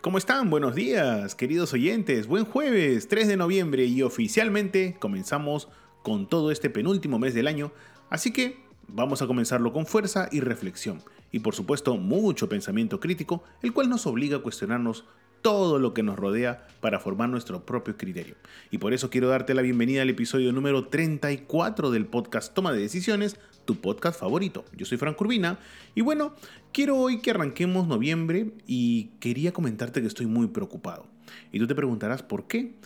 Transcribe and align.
¿Cómo 0.00 0.16
están? 0.16 0.48
Buenos 0.48 0.76
días, 0.76 1.34
queridos 1.34 1.72
oyentes. 1.72 2.28
Buen 2.28 2.44
jueves, 2.44 3.08
3 3.08 3.26
de 3.26 3.36
noviembre 3.36 3.84
y 3.86 4.02
oficialmente 4.02 4.96
comenzamos 5.00 5.66
con 6.04 6.28
todo 6.28 6.52
este 6.52 6.70
penúltimo 6.70 7.18
mes 7.18 7.34
del 7.34 7.48
año, 7.48 7.72
así 8.08 8.32
que 8.32 8.60
vamos 8.86 9.22
a 9.22 9.26
comenzarlo 9.26 9.72
con 9.72 9.86
fuerza 9.86 10.28
y 10.30 10.38
reflexión, 10.38 11.02
y 11.32 11.40
por 11.40 11.56
supuesto 11.56 11.96
mucho 11.96 12.48
pensamiento 12.48 13.00
crítico, 13.00 13.42
el 13.60 13.72
cual 13.72 13.88
nos 13.88 14.06
obliga 14.06 14.36
a 14.36 14.42
cuestionarnos 14.42 15.04
todo 15.42 15.80
lo 15.80 15.94
que 15.94 16.04
nos 16.04 16.16
rodea 16.16 16.68
para 16.80 17.00
formar 17.00 17.28
nuestro 17.28 17.66
propio 17.66 17.96
criterio. 17.96 18.36
Y 18.70 18.78
por 18.78 18.92
eso 18.92 19.10
quiero 19.10 19.28
darte 19.28 19.52
la 19.52 19.62
bienvenida 19.62 20.02
al 20.02 20.10
episodio 20.10 20.52
número 20.52 20.86
34 20.86 21.90
del 21.90 22.06
podcast 22.06 22.54
Toma 22.54 22.72
de 22.72 22.80
Decisiones, 22.80 23.36
tu 23.68 23.82
podcast 23.82 24.18
favorito. 24.18 24.64
Yo 24.74 24.86
soy 24.86 24.96
Frank 24.96 25.20
Urbina 25.20 25.58
y 25.94 26.00
bueno, 26.00 26.34
quiero 26.72 26.96
hoy 26.96 27.18
que 27.18 27.32
arranquemos 27.32 27.86
noviembre 27.86 28.54
y 28.66 29.10
quería 29.20 29.52
comentarte 29.52 30.00
que 30.00 30.06
estoy 30.06 30.24
muy 30.24 30.46
preocupado. 30.46 31.06
Y 31.52 31.58
tú 31.58 31.66
te 31.66 31.74
preguntarás 31.74 32.22
por 32.22 32.48
qué. 32.48 32.76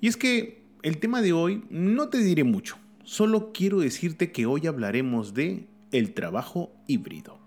Y 0.00 0.06
es 0.06 0.16
que 0.16 0.62
el 0.82 0.98
tema 0.98 1.22
de 1.22 1.32
hoy 1.32 1.64
no 1.70 2.08
te 2.08 2.18
diré 2.18 2.44
mucho, 2.44 2.76
solo 3.02 3.50
quiero 3.52 3.80
decirte 3.80 4.30
que 4.30 4.46
hoy 4.46 4.68
hablaremos 4.68 5.34
de 5.34 5.66
el 5.90 6.14
trabajo 6.14 6.70
híbrido. 6.86 7.40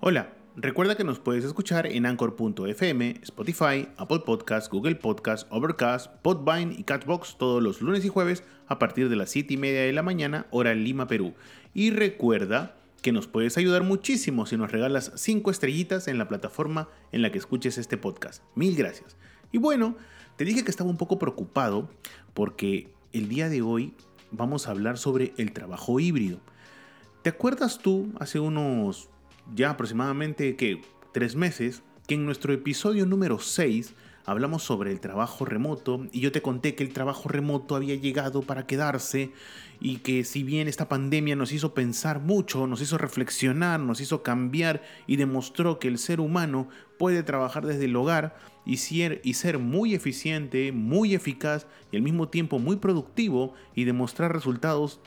Hola, 0.00 0.32
recuerda 0.56 0.96
que 0.96 1.04
nos 1.04 1.18
puedes 1.18 1.44
escuchar 1.44 1.86
en 1.86 2.06
Anchor.fm, 2.06 3.20
Spotify, 3.22 3.88
Apple 3.96 4.20
Podcasts, 4.20 4.70
Google 4.70 4.96
Podcasts, 4.96 5.46
Overcast, 5.50 6.10
Podvine 6.22 6.74
y 6.78 6.84
Catbox 6.84 7.36
todos 7.38 7.62
los 7.62 7.80
lunes 7.80 8.04
y 8.04 8.08
jueves 8.08 8.44
a 8.66 8.78
partir 8.78 9.08
de 9.08 9.16
las 9.16 9.30
7 9.30 9.54
y 9.54 9.56
media 9.56 9.82
de 9.82 9.92
la 9.92 10.02
mañana, 10.02 10.46
hora 10.50 10.74
Lima, 10.74 11.06
Perú. 11.06 11.34
Y 11.74 11.90
recuerda 11.90 12.76
que 13.02 13.12
nos 13.12 13.26
puedes 13.26 13.58
ayudar 13.58 13.82
muchísimo 13.82 14.46
si 14.46 14.56
nos 14.56 14.72
regalas 14.72 15.12
5 15.14 15.50
estrellitas 15.50 16.08
en 16.08 16.18
la 16.18 16.28
plataforma 16.28 16.88
en 17.12 17.22
la 17.22 17.30
que 17.30 17.38
escuches 17.38 17.76
este 17.76 17.96
podcast. 17.96 18.42
Mil 18.54 18.76
gracias. 18.76 19.16
Y 19.52 19.58
bueno, 19.58 19.96
te 20.36 20.44
dije 20.44 20.64
que 20.64 20.70
estaba 20.70 20.90
un 20.90 20.96
poco 20.96 21.18
preocupado 21.18 21.90
porque 22.32 22.88
el 23.12 23.28
día 23.28 23.48
de 23.48 23.62
hoy 23.62 23.94
vamos 24.30 24.66
a 24.66 24.70
hablar 24.70 24.98
sobre 24.98 25.32
el 25.36 25.52
trabajo 25.52 26.00
híbrido. 26.00 26.40
¿Te 27.22 27.30
acuerdas 27.30 27.78
tú 27.78 28.12
hace 28.18 28.40
unos 28.40 29.08
ya 29.54 29.70
aproximadamente 29.70 30.56
que 30.56 30.82
tres 31.12 31.36
meses 31.36 31.82
que 32.06 32.14
en 32.14 32.24
nuestro 32.24 32.52
episodio 32.52 33.06
número 33.06 33.38
6 33.38 33.94
hablamos 34.26 34.62
sobre 34.62 34.90
el 34.90 35.00
trabajo 35.00 35.44
remoto 35.44 36.06
y 36.12 36.20
yo 36.20 36.32
te 36.32 36.42
conté 36.42 36.74
que 36.74 36.82
el 36.82 36.92
trabajo 36.92 37.28
remoto 37.28 37.76
había 37.76 37.94
llegado 37.94 38.42
para 38.42 38.66
quedarse 38.66 39.32
y 39.80 39.98
que 39.98 40.24
si 40.24 40.42
bien 40.42 40.66
esta 40.66 40.88
pandemia 40.88 41.36
nos 41.36 41.52
hizo 41.52 41.74
pensar 41.74 42.20
mucho, 42.20 42.66
nos 42.66 42.80
hizo 42.80 42.96
reflexionar, 42.96 43.80
nos 43.80 44.00
hizo 44.00 44.22
cambiar 44.22 44.82
y 45.06 45.16
demostró 45.16 45.78
que 45.78 45.88
el 45.88 45.98
ser 45.98 46.20
humano 46.20 46.68
puede 46.98 47.22
trabajar 47.22 47.66
desde 47.66 47.84
el 47.84 47.96
hogar 47.96 48.36
y 48.64 48.78
ser, 48.78 49.20
y 49.24 49.34
ser 49.34 49.58
muy 49.58 49.94
eficiente, 49.94 50.72
muy 50.72 51.14
eficaz 51.14 51.66
y 51.92 51.96
al 51.96 52.02
mismo 52.02 52.28
tiempo 52.28 52.58
muy 52.58 52.76
productivo 52.76 53.54
y 53.74 53.84
demostrar 53.84 54.32
resultados 54.32 55.00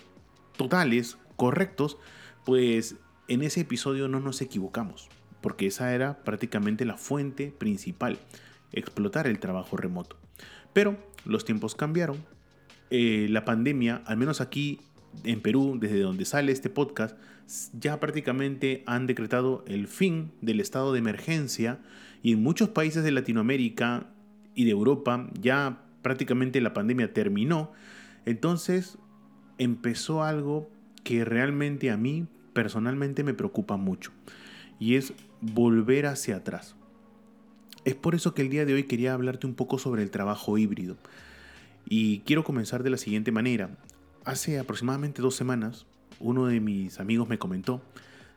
totales, 0.58 1.18
correctos, 1.38 1.98
pues 2.46 2.96
en 3.28 3.42
ese 3.44 3.62
episodio 3.62 4.08
no 4.08 4.20
nos 4.20 4.42
equivocamos, 4.42 5.10
porque 5.42 5.68
esa 5.68 5.94
era 5.94 6.24
prácticamente 6.24 6.86
la 6.86 6.98
fuente 6.98 7.54
principal, 7.58 8.20
explotar 8.72 9.28
el 9.28 9.40
trabajo 9.40 9.78
remoto. 9.78 10.18
Pero 10.74 10.98
los 11.26 11.46
tiempos 11.46 11.76
cambiaron, 11.76 12.18
eh, 12.90 13.28
la 13.30 13.46
pandemia, 13.46 14.02
al 14.06 14.18
menos 14.18 14.42
aquí 14.42 14.82
en 15.24 15.42
Perú, 15.42 15.78
desde 15.80 16.00
donde 16.00 16.26
sale 16.26 16.52
este 16.52 16.70
podcast, 16.70 17.18
ya 17.74 18.00
prácticamente 18.00 18.84
han 18.86 19.08
decretado 19.08 19.64
el 19.68 19.88
fin 19.88 20.32
del 20.42 20.60
estado 20.60 20.94
de 20.94 21.00
emergencia 21.00 21.80
y 22.22 22.34
en 22.34 22.44
muchos 22.44 22.70
países 22.70 23.04
de 23.04 23.12
Latinoamérica 23.12 24.08
y 24.54 24.66
de 24.66 24.72
Europa 24.72 25.30
ya 25.40 25.82
prácticamente 26.02 26.62
la 26.62 26.74
pandemia 26.74 27.14
terminó. 27.14 27.72
Entonces 28.26 28.98
empezó 29.58 30.24
algo 30.24 30.70
que 31.04 31.24
realmente 31.24 31.90
a 31.90 31.98
mí 31.98 32.28
personalmente 32.58 33.24
me 33.24 33.36
preocupa 33.36 33.78
mucho 33.78 34.10
y 34.80 34.96
es 34.96 35.14
volver 35.42 36.08
hacia 36.08 36.38
atrás. 36.38 36.76
Es 37.86 37.94
por 37.94 38.16
eso 38.16 38.34
que 38.34 38.42
el 38.42 38.50
día 38.50 38.66
de 38.66 38.74
hoy 38.74 38.86
quería 38.86 39.14
hablarte 39.14 39.46
un 39.46 39.54
poco 39.54 39.78
sobre 39.78 40.02
el 40.02 40.10
trabajo 40.10 40.58
híbrido. 40.58 40.98
Y 41.88 42.22
quiero 42.22 42.44
comenzar 42.44 42.82
de 42.82 42.90
la 42.90 42.98
siguiente 42.98 43.32
manera. 43.32 43.78
Hace 44.26 44.58
aproximadamente 44.58 45.22
dos 45.22 45.36
semanas, 45.36 45.86
uno 46.20 46.48
de 46.48 46.60
mis 46.60 47.00
amigos 47.00 47.30
me 47.30 47.38
comentó 47.38 47.84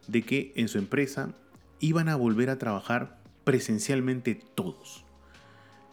de 0.06 0.20
que 0.20 0.52
en 0.54 0.68
su 0.68 0.76
empresa 0.76 1.34
iban 1.78 2.10
a 2.10 2.16
volver 2.16 2.50
a 2.50 2.58
trabajar 2.58 3.22
presencialmente 3.44 4.38
todos. 4.54 5.06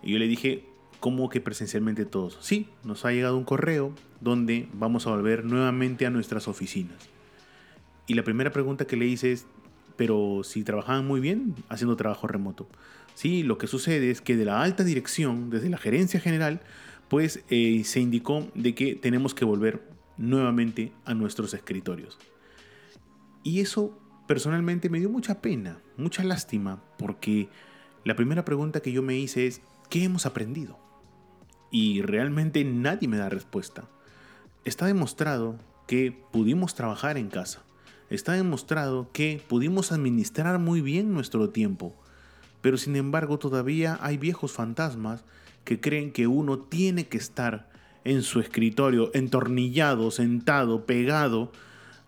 Y 0.03 0.11
yo 0.11 0.19
le 0.19 0.27
dije, 0.27 0.65
¿cómo 0.99 1.29
que 1.29 1.39
presencialmente 1.39 2.03
todos? 2.03 2.37
Sí, 2.41 2.67
nos 2.83 3.05
ha 3.05 3.13
llegado 3.13 3.37
un 3.37 3.45
correo 3.45 3.93
donde 4.19 4.67
vamos 4.73 5.07
a 5.07 5.11
volver 5.11 5.45
nuevamente 5.45 6.05
a 6.05 6.09
nuestras 6.09 6.49
oficinas. 6.49 7.16
Y 8.07 8.13
la 8.13 8.23
primera 8.23 8.51
pregunta 8.51 8.87
que 8.87 8.95
le 8.95 9.05
hice 9.05 9.33
es, 9.33 9.45
pero 9.97 10.41
si 10.43 10.63
trabajaban 10.63 11.05
muy 11.05 11.19
bien 11.19 11.55
haciendo 11.69 11.97
trabajo 11.97 12.27
remoto. 12.27 12.67
Sí, 13.13 13.43
lo 13.43 13.57
que 13.57 13.67
sucede 13.67 14.09
es 14.11 14.21
que 14.21 14.37
de 14.37 14.45
la 14.45 14.61
alta 14.61 14.83
dirección, 14.83 15.49
desde 15.49 15.69
la 15.69 15.77
gerencia 15.77 16.19
general, 16.19 16.61
pues 17.09 17.43
eh, 17.49 17.83
se 17.83 17.99
indicó 17.99 18.47
de 18.55 18.75
que 18.75 18.95
tenemos 18.95 19.33
que 19.33 19.45
volver 19.45 19.81
nuevamente 20.17 20.93
a 21.05 21.13
nuestros 21.13 21.53
escritorios. 21.53 22.17
Y 23.43 23.59
eso 23.59 23.97
personalmente 24.27 24.89
me 24.89 24.99
dio 24.99 25.09
mucha 25.09 25.41
pena, 25.41 25.79
mucha 25.95 26.23
lástima, 26.23 26.83
porque 26.97 27.49
la 28.03 28.15
primera 28.15 28.45
pregunta 28.45 28.81
que 28.81 28.91
yo 28.91 29.01
me 29.01 29.17
hice 29.17 29.47
es, 29.47 29.61
¿qué 29.89 30.03
hemos 30.03 30.25
aprendido? 30.25 30.77
Y 31.71 32.01
realmente 32.01 32.63
nadie 32.63 33.07
me 33.07 33.17
da 33.17 33.29
respuesta. 33.29 33.89
Está 34.63 34.85
demostrado 34.85 35.57
que 35.87 36.17
pudimos 36.31 36.75
trabajar 36.75 37.17
en 37.17 37.29
casa, 37.29 37.63
está 38.09 38.33
demostrado 38.33 39.09
que 39.11 39.41
pudimos 39.47 39.91
administrar 39.91 40.59
muy 40.59 40.81
bien 40.81 41.13
nuestro 41.13 41.49
tiempo, 41.49 41.95
pero 42.61 42.77
sin 42.77 42.95
embargo 42.95 43.37
todavía 43.39 43.97
hay 44.01 44.17
viejos 44.17 44.51
fantasmas 44.51 45.23
que 45.63 45.79
creen 45.79 46.11
que 46.11 46.27
uno 46.27 46.59
tiene 46.59 47.07
que 47.07 47.17
estar 47.17 47.69
en 48.03 48.21
su 48.23 48.39
escritorio, 48.39 49.11
entornillado, 49.13 50.11
sentado, 50.11 50.85
pegado 50.85 51.51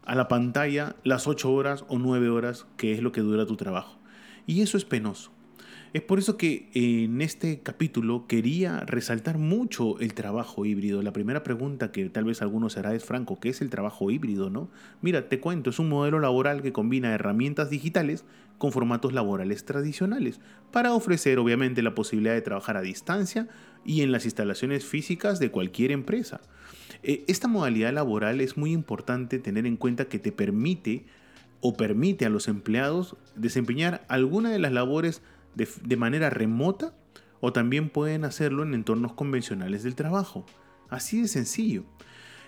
a 0.05 0.15
la 0.15 0.27
pantalla 0.27 0.95
las 1.03 1.27
8 1.27 1.51
horas 1.51 1.83
o 1.89 1.99
9 1.99 2.29
horas 2.29 2.65
que 2.77 2.93
es 2.93 3.01
lo 3.01 3.11
que 3.11 3.21
dura 3.21 3.45
tu 3.45 3.57
trabajo. 3.57 3.99
Y 4.47 4.61
eso 4.61 4.77
es 4.77 4.85
penoso. 4.85 5.31
Es 5.91 6.03
por 6.03 6.19
eso 6.19 6.37
que 6.37 6.69
en 6.73 7.19
este 7.21 7.61
capítulo 7.61 8.27
quería 8.27 8.81
resaltar 8.81 9.39
mucho 9.39 9.99
el 9.99 10.13
trabajo 10.13 10.63
híbrido. 10.65 11.01
La 11.01 11.13
primera 11.13 11.41
pregunta 11.41 11.91
que 11.91 12.07
tal 12.09 12.25
vez 12.25 12.43
alguno 12.43 12.69
será 12.69 12.93
es, 12.93 13.05
Franco, 13.05 13.39
¿qué 13.39 13.49
es 13.49 13.61
el 13.61 13.71
trabajo 13.71 14.11
híbrido? 14.11 14.51
no? 14.51 14.69
Mira, 15.01 15.29
te 15.29 15.39
cuento, 15.39 15.71
es 15.71 15.79
un 15.79 15.89
modelo 15.89 16.19
laboral 16.19 16.61
que 16.61 16.71
combina 16.71 17.13
herramientas 17.13 17.71
digitales 17.71 18.23
con 18.59 18.71
formatos 18.71 19.13
laborales 19.13 19.65
tradicionales, 19.65 20.39
para 20.71 20.93
ofrecer 20.93 21.39
obviamente 21.39 21.81
la 21.81 21.95
posibilidad 21.95 22.33
de 22.33 22.41
trabajar 22.41 22.77
a 22.77 22.81
distancia 22.81 23.47
y 23.83 24.01
en 24.01 24.11
las 24.11 24.25
instalaciones 24.25 24.85
físicas 24.85 25.39
de 25.39 25.49
cualquier 25.49 25.91
empresa. 25.91 26.41
Eh, 27.01 27.23
esta 27.27 27.47
modalidad 27.47 27.93
laboral 27.93 28.41
es 28.41 28.57
muy 28.57 28.73
importante 28.73 29.39
tener 29.39 29.65
en 29.65 29.77
cuenta 29.77 30.05
que 30.05 30.19
te 30.19 30.31
permite 30.31 31.05
o 31.61 31.75
permite 31.75 32.25
a 32.25 32.29
los 32.29 32.47
empleados 32.47 33.15
desempeñar 33.35 34.05
alguna 34.07 34.51
de 34.51 34.59
las 34.59 34.71
labores 34.71 35.21
de, 35.55 35.97
manera 35.97 36.29
remota 36.29 36.93
o 37.41 37.53
también 37.53 37.89
pueden 37.89 38.25
hacerlo 38.25 38.63
en 38.63 38.73
entornos 38.73 39.13
convencionales 39.13 39.83
del 39.83 39.95
trabajo. 39.95 40.45
Así 40.89 41.21
de 41.21 41.27
sencillo. 41.27 41.85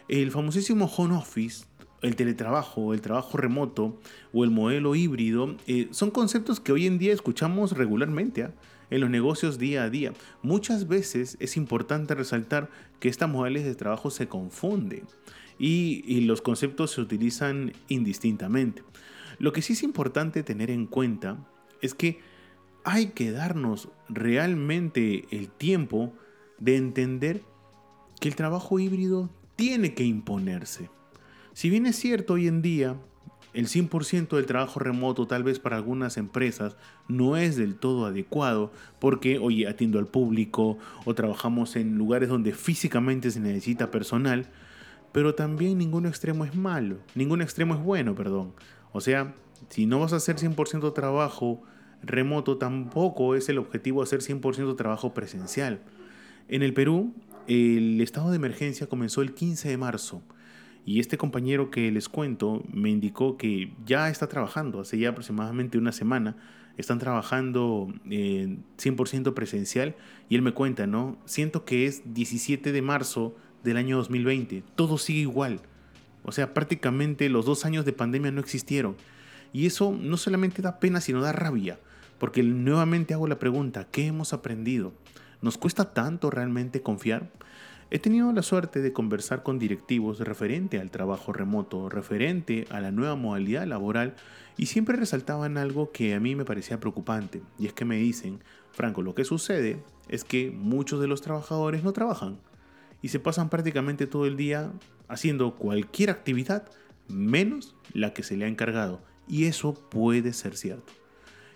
El 0.08 0.32
famosísimo 0.32 0.86
home 0.86 1.16
office, 1.16 1.66
el 2.02 2.16
teletrabajo, 2.16 2.94
el 2.94 3.02
trabajo 3.02 3.38
remoto 3.38 4.00
o 4.34 4.44
el 4.44 4.52
modelo 4.52 4.96
híbrido 4.96 5.56
eh, 5.68 5.88
son 5.92 6.12
conceptos 6.12 6.60
que 6.60 6.72
hoy 6.72 6.88
en 6.88 6.98
día 6.98 7.14
escuchamos 7.14 7.74
regularmente 7.74 8.44
¿ah? 8.44 8.54
en 8.90 9.02
los 9.02 9.10
negocios 9.10 9.58
día 9.58 9.84
a 9.84 9.90
día. 9.90 10.14
Muchas 10.42 10.88
veces 10.88 11.38
es 11.40 11.56
importante 11.56 12.16
resaltar 12.16 12.70
que 13.00 13.10
estas 13.10 13.30
modalidades 13.30 13.72
de 13.72 13.76
trabajo 13.76 14.10
se 14.10 14.28
confunden 14.28 15.04
y 15.64 16.22
los 16.22 16.42
conceptos 16.42 16.90
se 16.90 17.02
utilizan 17.02 17.74
indistintamente. 17.88 18.82
Lo 19.42 19.54
que 19.54 19.64
sí 19.64 19.74
es 19.74 19.82
importante 19.82 20.44
tener 20.44 20.70
en 20.70 20.86
cuenta 20.86 21.38
es 21.82 21.96
que 21.96 22.20
hay 22.84 23.08
que 23.08 23.32
darnos 23.32 23.90
realmente 24.10 25.26
el 25.32 25.50
tiempo 25.50 26.14
de 26.60 26.78
entender 26.78 27.44
que 28.20 28.30
el 28.30 28.36
trabajo 28.36 28.80
híbrido 28.80 29.30
tiene 29.56 29.94
que 29.94 30.04
imponerse. 30.04 30.90
Si 31.54 31.70
bien 31.70 31.86
es 31.86 31.96
cierto 31.98 32.34
hoy 32.34 32.48
en 32.48 32.62
día 32.62 32.96
el 33.54 33.68
100% 33.68 34.36
del 34.36 34.46
trabajo 34.46 34.80
remoto 34.80 35.28
tal 35.28 35.44
vez 35.44 35.60
para 35.60 35.76
algunas 35.76 36.18
empresas 36.18 36.78
no 37.08 37.36
es 37.36 37.58
del 37.58 37.76
todo 37.76 38.06
adecuado 38.06 38.72
porque, 39.00 39.40
oye, 39.40 39.68
atiendo 39.68 40.00
al 40.00 40.08
público 40.08 40.78
o 41.04 41.14
trabajamos 41.14 41.76
en 41.76 41.98
lugares 41.98 42.30
donde 42.30 42.54
físicamente 42.54 43.30
se 43.30 43.42
necesita 43.42 43.92
personal, 43.92 44.48
pero 45.12 45.36
también 45.36 45.78
ningún 45.78 46.06
extremo 46.06 46.46
es 46.46 46.56
malo, 46.56 47.00
ningún 47.16 47.42
extremo 47.42 47.74
es 47.74 47.82
bueno, 47.82 48.16
perdón. 48.16 48.54
O 48.94 49.02
sea, 49.02 49.34
si 49.70 49.86
no 49.86 50.00
vas 50.00 50.14
a 50.14 50.18
hacer 50.18 50.38
100% 50.38 50.94
trabajo 50.94 51.62
remoto, 52.04 52.58
tampoco 52.58 53.36
es 53.36 53.50
el 53.50 53.58
objetivo 53.58 54.02
hacer 54.02 54.20
100% 54.20 54.76
trabajo 54.76 55.14
presencial. 55.14 55.80
En 56.48 56.64
el 56.64 56.74
Perú, 56.74 57.14
el 57.48 58.02
estado 58.02 58.30
de 58.30 58.36
emergencia 58.36 58.88
comenzó 58.88 59.22
el 59.22 59.34
15 59.34 59.70
de 59.70 59.78
marzo 59.78 60.22
y 60.86 61.00
este 61.00 61.18
compañero 61.18 61.70
que 61.70 61.92
les 61.92 62.10
cuento 62.10 62.64
me 62.72 62.90
indicó 62.90 63.38
que 63.38 63.72
ya 63.86 64.10
está 64.10 64.28
trabajando, 64.28 64.82
hace 64.82 64.98
ya 64.98 65.10
aproximadamente 65.10 65.78
una 65.78 65.92
semana, 65.92 66.36
están 66.78 67.00
trabajando 67.00 67.94
en 68.10 68.64
100% 68.78 69.34
presencial 69.34 69.96
y 70.30 70.36
él 70.36 70.42
me 70.42 70.54
cuenta, 70.54 70.88
¿no? 70.88 71.18
Siento 71.26 71.66
que 71.66 71.86
es 71.86 72.14
17 72.14 72.72
de 72.72 72.82
marzo 72.82 73.36
del 73.64 73.78
año 73.78 73.98
2020, 73.98 74.64
todo 74.76 74.98
sigue 74.98 75.22
igual. 75.22 75.60
O 76.24 76.32
sea, 76.32 76.54
prácticamente 76.54 77.30
los 77.30 77.46
dos 77.46 77.66
años 77.66 77.86
de 77.86 77.94
pandemia 77.94 78.32
no 78.32 78.42
existieron. 78.42 78.96
Y 79.54 79.66
eso 79.66 79.96
no 80.00 80.18
solamente 80.18 80.62
da 80.62 80.80
pena, 80.80 81.02
sino 81.02 81.22
da 81.22 81.32
rabia. 81.34 81.80
Porque 82.22 82.44
nuevamente 82.44 83.16
hago 83.16 83.26
la 83.26 83.40
pregunta, 83.40 83.88
¿qué 83.90 84.06
hemos 84.06 84.32
aprendido? 84.32 84.94
¿Nos 85.42 85.58
cuesta 85.58 85.92
tanto 85.92 86.30
realmente 86.30 86.84
confiar? 86.84 87.32
He 87.90 87.98
tenido 87.98 88.32
la 88.32 88.44
suerte 88.44 88.80
de 88.80 88.94
conversar 88.94 89.42
con 89.42 89.58
directivos 89.58 90.20
referente 90.20 90.80
al 90.80 90.92
trabajo 90.92 91.34
remoto, 91.34 91.90
referente 91.90 92.68
a 92.70 92.80
la 92.80 92.92
nueva 92.92 93.16
modalidad 93.16 93.66
laboral, 93.66 94.14
y 94.56 94.68
siempre 94.68 94.98
resaltaban 94.98 95.58
algo 95.58 95.92
que 95.92 96.14
a 96.14 96.20
mí 96.20 96.36
me 96.36 96.46
parecía 96.46 96.80
preocupante, 96.80 97.42
y 97.58 97.66
es 97.66 97.74
que 97.74 97.86
me 97.86 97.96
dicen, 97.96 98.44
Franco, 98.72 99.02
lo 99.02 99.16
que 99.16 99.26
sucede 99.26 99.84
es 100.08 100.24
que 100.24 100.52
muchos 100.52 101.02
de 101.02 101.08
los 101.08 101.24
trabajadores 101.24 101.84
no 101.84 101.92
trabajan 101.92 102.38
y 103.02 103.08
se 103.08 103.20
pasan 103.20 103.50
prácticamente 103.50 104.06
todo 104.06 104.28
el 104.28 104.38
día 104.38 104.72
haciendo 105.08 105.56
cualquier 105.56 106.12
actividad 106.12 106.70
menos 107.08 107.76
la 107.94 108.14
que 108.14 108.22
se 108.22 108.38
le 108.38 108.46
ha 108.46 108.48
encargado, 108.48 109.02
y 109.28 109.46
eso 109.46 109.74
puede 109.74 110.34
ser 110.34 110.56
cierto. 110.56 111.01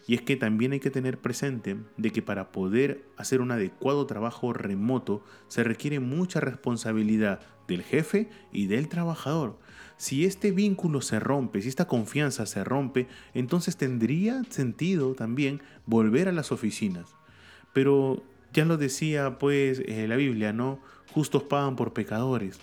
Y 0.07 0.13
es 0.13 0.22
que 0.22 0.36
también 0.36 0.72
hay 0.72 0.80
que 0.80 0.92
tener 0.92 1.19
presente 1.19 1.78
de 1.98 2.12
que 2.12 2.22
para 2.22 2.52
poder 2.52 3.06
hacer 3.18 3.42
un 3.42 3.52
adecuado 3.52 4.06
trabajo 4.06 4.54
remoto 4.54 5.24
se 5.48 5.63
requiere 5.63 6.00
mucha 6.00 6.40
responsabilidad 6.40 7.40
del 7.68 7.81
jefe 7.81 8.30
y 8.52 8.68
del 8.68 8.88
trabajador. 8.88 9.57
Si 9.98 10.25
este 10.25 10.52
vínculo 10.52 11.02
se 11.02 11.19
rompe, 11.19 11.62
si 11.62 11.69
esta 11.69 11.88
confianza 11.88 12.46
se 12.46 12.63
rompe, 12.63 13.07
entonces 13.34 13.78
tendría 13.78 14.44
sentido 14.50 15.16
también 15.16 15.62
volver 15.88 16.28
a 16.28 16.34
las 16.34 16.51
oficinas. 16.51 17.16
Pero 17.74 18.24
ya 18.54 18.66
lo 18.66 18.78
decía 18.78 19.40
pues 19.40 19.81
eh, 19.86 20.08
la 20.08 20.18
Biblia, 20.18 20.54
¿no? 20.54 20.80
Justos 21.13 21.44
pagan 21.44 21.75
por 21.75 21.94
pecadores. 21.94 22.60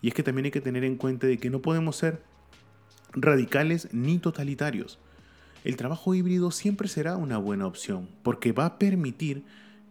Y 0.00 0.08
es 0.08 0.14
que 0.14 0.22
también 0.22 0.44
hay 0.44 0.50
que 0.52 0.60
tener 0.60 0.84
en 0.84 0.96
cuenta 0.96 1.26
de 1.26 1.38
que 1.38 1.50
no 1.50 1.60
podemos 1.60 1.96
ser 1.96 2.22
radicales 3.14 3.88
ni 3.92 4.18
totalitarios 4.18 5.00
el 5.64 5.76
trabajo 5.76 6.14
híbrido 6.14 6.50
siempre 6.50 6.88
será 6.88 7.16
una 7.16 7.38
buena 7.38 7.66
opción 7.66 8.08
porque 8.22 8.52
va 8.52 8.66
a 8.66 8.78
permitir 8.78 9.44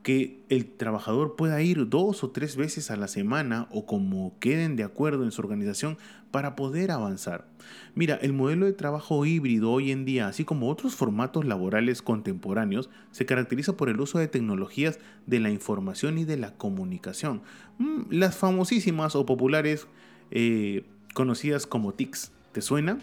que 0.03 0.43
el 0.49 0.65
trabajador 0.65 1.35
pueda 1.35 1.61
ir 1.61 1.89
dos 1.89 2.23
o 2.23 2.29
tres 2.29 2.57
veces 2.57 2.91
a 2.91 2.97
la 2.97 3.07
semana 3.07 3.67
o 3.71 3.85
como 3.85 4.37
queden 4.39 4.75
de 4.75 4.83
acuerdo 4.83 5.23
en 5.23 5.31
su 5.31 5.41
organización 5.41 5.97
para 6.29 6.55
poder 6.55 6.91
avanzar. 6.91 7.47
Mira, 7.95 8.15
el 8.15 8.33
modelo 8.33 8.65
de 8.65 8.73
trabajo 8.73 9.25
híbrido 9.25 9.71
hoy 9.71 9.91
en 9.91 10.03
día, 10.03 10.27
así 10.27 10.43
como 10.43 10.69
otros 10.69 10.95
formatos 10.95 11.45
laborales 11.45 12.01
contemporáneos, 12.01 12.89
se 13.11 13.25
caracteriza 13.25 13.77
por 13.77 13.87
el 13.87 14.01
uso 14.01 14.19
de 14.19 14.27
tecnologías 14.27 14.99
de 15.25 15.39
la 15.39 15.51
información 15.51 16.17
y 16.17 16.25
de 16.25 16.37
la 16.37 16.53
comunicación. 16.53 17.41
Mm, 17.77 18.01
las 18.09 18.35
famosísimas 18.35 19.15
o 19.15 19.25
populares 19.25 19.87
eh, 20.31 20.85
conocidas 21.13 21.65
como 21.65 21.93
TICs. 21.93 22.31
¿Te 22.51 22.61
suena? 22.61 22.99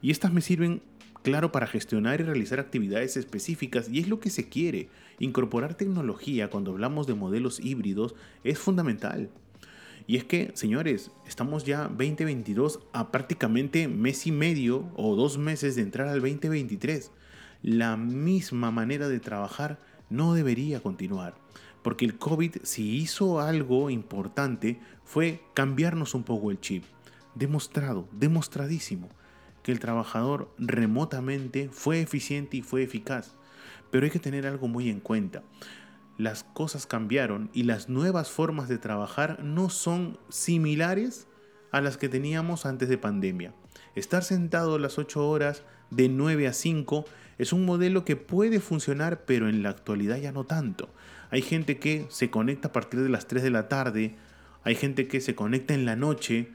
Y 0.00 0.10
estas 0.10 0.32
me 0.32 0.40
sirven 0.40 0.80
claro 1.22 1.52
para 1.52 1.66
gestionar 1.66 2.20
y 2.20 2.24
realizar 2.24 2.60
actividades 2.60 3.16
específicas 3.16 3.88
y 3.88 4.00
es 4.00 4.08
lo 4.08 4.20
que 4.20 4.30
se 4.30 4.48
quiere. 4.48 4.88
Incorporar 5.18 5.74
tecnología 5.74 6.50
cuando 6.50 6.72
hablamos 6.72 7.06
de 7.06 7.14
modelos 7.14 7.60
híbridos 7.60 8.14
es 8.44 8.58
fundamental. 8.58 9.30
Y 10.06 10.16
es 10.16 10.24
que, 10.24 10.50
señores, 10.54 11.12
estamos 11.26 11.64
ya 11.64 11.84
2022 11.84 12.80
a 12.92 13.12
prácticamente 13.12 13.86
mes 13.86 14.26
y 14.26 14.32
medio 14.32 14.90
o 14.96 15.14
dos 15.14 15.38
meses 15.38 15.76
de 15.76 15.82
entrar 15.82 16.08
al 16.08 16.20
2023. 16.20 17.12
La 17.62 17.96
misma 17.96 18.72
manera 18.72 19.08
de 19.08 19.20
trabajar 19.20 19.78
no 20.10 20.34
debería 20.34 20.80
continuar. 20.80 21.36
Porque 21.82 22.04
el 22.04 22.18
COVID 22.18 22.56
si 22.64 22.96
hizo 22.96 23.40
algo 23.40 23.90
importante 23.90 24.80
fue 25.04 25.40
cambiarnos 25.54 26.14
un 26.14 26.24
poco 26.24 26.50
el 26.50 26.60
chip. 26.60 26.84
Demostrado, 27.34 28.08
demostradísimo 28.12 29.08
que 29.62 29.72
el 29.72 29.80
trabajador 29.80 30.52
remotamente 30.58 31.68
fue 31.70 32.00
eficiente 32.00 32.58
y 32.58 32.62
fue 32.62 32.82
eficaz. 32.82 33.34
Pero 33.90 34.04
hay 34.04 34.10
que 34.10 34.18
tener 34.18 34.46
algo 34.46 34.68
muy 34.68 34.88
en 34.88 35.00
cuenta. 35.00 35.42
Las 36.18 36.44
cosas 36.44 36.86
cambiaron 36.86 37.50
y 37.52 37.62
las 37.64 37.88
nuevas 37.88 38.30
formas 38.30 38.68
de 38.68 38.78
trabajar 38.78 39.42
no 39.42 39.70
son 39.70 40.18
similares 40.28 41.26
a 41.70 41.80
las 41.80 41.96
que 41.96 42.08
teníamos 42.08 42.66
antes 42.66 42.88
de 42.88 42.98
pandemia. 42.98 43.54
Estar 43.94 44.22
sentado 44.22 44.78
las 44.78 44.98
8 44.98 45.26
horas 45.28 45.62
de 45.90 46.08
9 46.08 46.46
a 46.46 46.52
5 46.52 47.04
es 47.38 47.52
un 47.52 47.64
modelo 47.64 48.04
que 48.04 48.16
puede 48.16 48.60
funcionar, 48.60 49.24
pero 49.24 49.48
en 49.48 49.62
la 49.62 49.70
actualidad 49.70 50.16
ya 50.16 50.32
no 50.32 50.44
tanto. 50.44 50.90
Hay 51.30 51.42
gente 51.42 51.78
que 51.78 52.06
se 52.08 52.30
conecta 52.30 52.68
a 52.68 52.72
partir 52.72 53.00
de 53.00 53.08
las 53.08 53.26
3 53.26 53.42
de 53.42 53.50
la 53.50 53.68
tarde, 53.68 54.16
hay 54.64 54.74
gente 54.74 55.08
que 55.08 55.20
se 55.20 55.34
conecta 55.34 55.74
en 55.74 55.84
la 55.84 55.96
noche, 55.96 56.52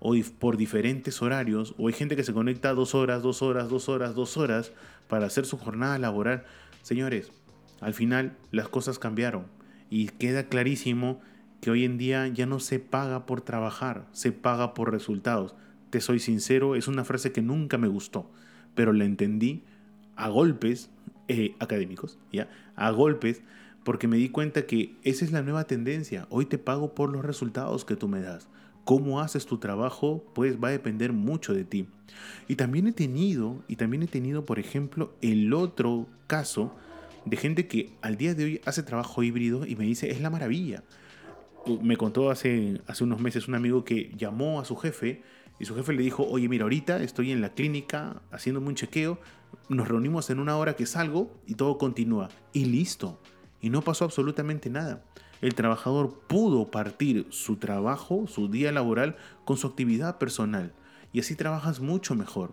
o 0.00 0.14
por 0.38 0.56
diferentes 0.56 1.20
horarios, 1.22 1.74
o 1.78 1.88
hay 1.88 1.94
gente 1.94 2.16
que 2.16 2.24
se 2.24 2.32
conecta 2.32 2.74
dos 2.74 2.94
horas, 2.94 3.22
dos 3.22 3.42
horas, 3.42 3.68
dos 3.68 3.88
horas, 3.88 4.14
dos 4.14 4.36
horas 4.36 4.72
para 5.08 5.26
hacer 5.26 5.44
su 5.44 5.58
jornada 5.58 5.98
laboral. 5.98 6.44
Señores, 6.82 7.32
al 7.80 7.94
final 7.94 8.36
las 8.50 8.68
cosas 8.68 8.98
cambiaron 8.98 9.46
y 9.90 10.08
queda 10.08 10.48
clarísimo 10.48 11.20
que 11.60 11.70
hoy 11.70 11.84
en 11.84 11.98
día 11.98 12.28
ya 12.28 12.46
no 12.46 12.60
se 12.60 12.78
paga 12.78 13.26
por 13.26 13.40
trabajar, 13.40 14.06
se 14.12 14.30
paga 14.30 14.74
por 14.74 14.92
resultados. 14.92 15.56
Te 15.90 16.00
soy 16.00 16.20
sincero, 16.20 16.76
es 16.76 16.86
una 16.86 17.04
frase 17.04 17.32
que 17.32 17.42
nunca 17.42 17.78
me 17.78 17.88
gustó, 17.88 18.30
pero 18.74 18.92
la 18.92 19.04
entendí 19.04 19.64
a 20.14 20.28
golpes 20.28 20.90
eh, 21.26 21.54
académicos, 21.58 22.18
¿ya? 22.32 22.48
A 22.76 22.90
golpes, 22.90 23.42
porque 23.82 24.06
me 24.06 24.18
di 24.18 24.28
cuenta 24.28 24.66
que 24.66 24.96
esa 25.02 25.24
es 25.24 25.32
la 25.32 25.42
nueva 25.42 25.64
tendencia. 25.64 26.26
Hoy 26.30 26.44
te 26.44 26.58
pago 26.58 26.94
por 26.94 27.10
los 27.10 27.24
resultados 27.24 27.84
que 27.84 27.96
tú 27.96 28.06
me 28.06 28.20
das 28.20 28.48
cómo 28.88 29.20
haces 29.20 29.44
tu 29.44 29.58
trabajo, 29.58 30.24
pues 30.34 30.56
va 30.56 30.68
a 30.68 30.70
depender 30.70 31.12
mucho 31.12 31.52
de 31.52 31.64
ti. 31.64 31.88
Y 32.48 32.56
también 32.56 32.86
he 32.86 32.92
tenido, 32.92 33.62
y 33.68 33.76
también 33.76 34.02
he 34.02 34.06
tenido, 34.06 34.46
por 34.46 34.58
ejemplo, 34.58 35.12
el 35.20 35.52
otro 35.52 36.06
caso 36.26 36.74
de 37.26 37.36
gente 37.36 37.68
que 37.68 37.92
al 38.00 38.16
día 38.16 38.32
de 38.34 38.44
hoy 38.44 38.60
hace 38.64 38.82
trabajo 38.82 39.22
híbrido 39.22 39.66
y 39.66 39.76
me 39.76 39.84
dice, 39.84 40.10
es 40.10 40.22
la 40.22 40.30
maravilla. 40.30 40.84
Me 41.82 41.98
contó 41.98 42.30
hace, 42.30 42.80
hace 42.86 43.04
unos 43.04 43.20
meses 43.20 43.46
un 43.46 43.56
amigo 43.56 43.84
que 43.84 44.10
llamó 44.16 44.58
a 44.58 44.64
su 44.64 44.74
jefe 44.74 45.20
y 45.60 45.66
su 45.66 45.74
jefe 45.74 45.92
le 45.92 46.02
dijo, 46.02 46.26
oye, 46.26 46.48
mira, 46.48 46.62
ahorita 46.62 47.02
estoy 47.02 47.30
en 47.30 47.42
la 47.42 47.52
clínica 47.52 48.22
haciéndome 48.30 48.68
un 48.68 48.74
chequeo, 48.74 49.20
nos 49.68 49.86
reunimos 49.86 50.30
en 50.30 50.38
una 50.38 50.56
hora 50.56 50.76
que 50.76 50.86
salgo 50.86 51.30
y 51.46 51.56
todo 51.56 51.76
continúa. 51.76 52.30
Y 52.54 52.64
listo. 52.64 53.20
Y 53.60 53.68
no 53.68 53.82
pasó 53.82 54.06
absolutamente 54.06 54.70
nada 54.70 55.04
el 55.40 55.54
trabajador 55.54 56.20
pudo 56.26 56.70
partir 56.70 57.26
su 57.30 57.56
trabajo, 57.56 58.26
su 58.26 58.48
día 58.48 58.72
laboral, 58.72 59.16
con 59.44 59.56
su 59.56 59.66
actividad 59.66 60.18
personal. 60.18 60.72
Y 61.12 61.20
así 61.20 61.36
trabajas 61.36 61.80
mucho 61.80 62.14
mejor. 62.14 62.52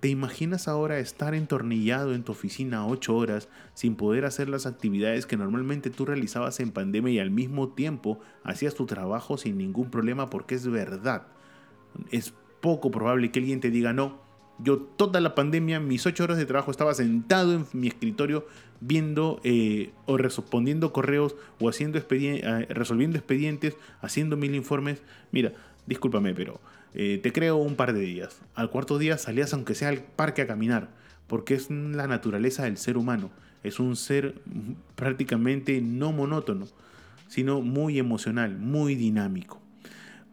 ¿Te 0.00 0.08
imaginas 0.08 0.66
ahora 0.66 0.98
estar 0.98 1.34
entornillado 1.34 2.14
en 2.14 2.24
tu 2.24 2.32
oficina 2.32 2.86
8 2.86 3.14
horas 3.14 3.48
sin 3.74 3.96
poder 3.96 4.24
hacer 4.24 4.48
las 4.48 4.64
actividades 4.64 5.26
que 5.26 5.36
normalmente 5.36 5.90
tú 5.90 6.06
realizabas 6.06 6.58
en 6.60 6.70
pandemia 6.70 7.12
y 7.12 7.18
al 7.18 7.30
mismo 7.30 7.68
tiempo 7.68 8.18
hacías 8.42 8.74
tu 8.74 8.86
trabajo 8.86 9.36
sin 9.36 9.58
ningún 9.58 9.90
problema? 9.90 10.30
Porque 10.30 10.54
es 10.54 10.66
verdad. 10.66 11.26
Es 12.10 12.32
poco 12.62 12.90
probable 12.90 13.30
que 13.30 13.40
alguien 13.40 13.60
te 13.60 13.70
diga 13.70 13.92
no, 13.92 14.18
yo 14.62 14.78
toda 14.78 15.20
la 15.20 15.34
pandemia, 15.34 15.80
mis 15.80 16.06
ocho 16.06 16.24
horas 16.24 16.38
de 16.38 16.46
trabajo, 16.46 16.70
estaba 16.70 16.94
sentado 16.94 17.54
en 17.54 17.66
mi 17.72 17.88
escritorio 17.88 18.46
viendo 18.80 19.40
eh, 19.44 19.92
o 20.06 20.16
respondiendo 20.16 20.92
correos 20.92 21.36
o 21.60 21.68
haciendo 21.68 21.98
eh, 21.98 22.66
resolviendo 22.70 23.18
expedientes, 23.18 23.76
haciendo 24.00 24.36
mil 24.36 24.54
informes. 24.54 25.02
Mira, 25.32 25.52
discúlpame, 25.86 26.34
pero 26.34 26.60
eh, 26.94 27.20
te 27.22 27.32
creo 27.32 27.56
un 27.56 27.76
par 27.76 27.92
de 27.92 28.00
días. 28.00 28.40
Al 28.54 28.70
cuarto 28.70 28.98
día 28.98 29.18
salías 29.18 29.52
aunque 29.54 29.74
sea 29.74 29.88
al 29.88 30.02
parque 30.02 30.42
a 30.42 30.46
caminar. 30.46 30.88
porque 31.26 31.54
es 31.54 31.70
la 31.70 32.08
naturaleza 32.08 32.64
del 32.64 32.76
ser 32.76 32.96
humano. 32.96 33.30
Es 33.62 33.78
un 33.78 33.94
ser 33.94 34.34
prácticamente 34.96 35.80
no 35.80 36.10
monótono, 36.10 36.66
sino 37.28 37.60
muy 37.60 38.00
emocional, 38.00 38.58
muy 38.58 38.96
dinámico. 38.96 39.60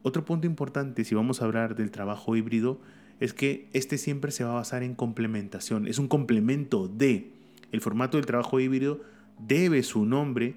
Otro 0.01 0.25
punto 0.25 0.47
importante, 0.47 1.03
si 1.03 1.13
vamos 1.13 1.41
a 1.41 1.45
hablar 1.45 1.75
del 1.75 1.91
trabajo 1.91 2.35
híbrido, 2.35 2.79
es 3.19 3.33
que 3.33 3.69
este 3.73 3.97
siempre 3.97 4.31
se 4.31 4.43
va 4.43 4.51
a 4.51 4.55
basar 4.55 4.83
en 4.83 4.95
complementación. 4.95 5.87
Es 5.87 5.99
un 5.99 6.07
complemento 6.07 6.87
de. 6.87 7.31
El 7.71 7.81
formato 7.81 8.17
del 8.17 8.25
trabajo 8.25 8.59
híbrido 8.59 9.01
debe 9.39 9.83
su 9.83 10.05
nombre 10.05 10.55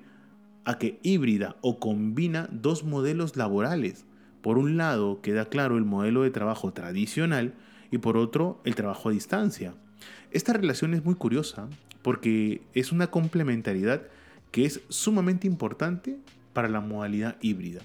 a 0.65 0.79
que 0.79 0.99
híbrida 1.03 1.57
o 1.61 1.81
combina 1.81 2.49
dos 2.53 2.85
modelos 2.85 3.37
laborales. 3.37 4.05
Por 4.43 4.59
un 4.59 4.77
lado, 4.77 5.21
queda 5.21 5.47
claro 5.47 5.77
el 5.77 5.85
modelo 5.85 6.23
de 6.23 6.31
trabajo 6.31 6.73
tradicional 6.73 7.55
y 7.91 7.99
por 7.99 8.17
otro, 8.17 8.61
el 8.65 8.75
trabajo 8.75 9.09
a 9.09 9.13
distancia. 9.13 9.75
Esta 10.31 10.53
relación 10.53 10.95
es 10.95 11.05
muy 11.05 11.15
curiosa 11.15 11.69
porque 12.03 12.63
es 12.75 12.93
una 12.93 13.09
complementariedad 13.09 14.03
que 14.53 14.65
es 14.65 14.81
sumamente 14.89 15.47
importante 15.47 16.19
para 16.53 16.69
la 16.69 16.81
modalidad 16.81 17.37
híbrida. 17.41 17.81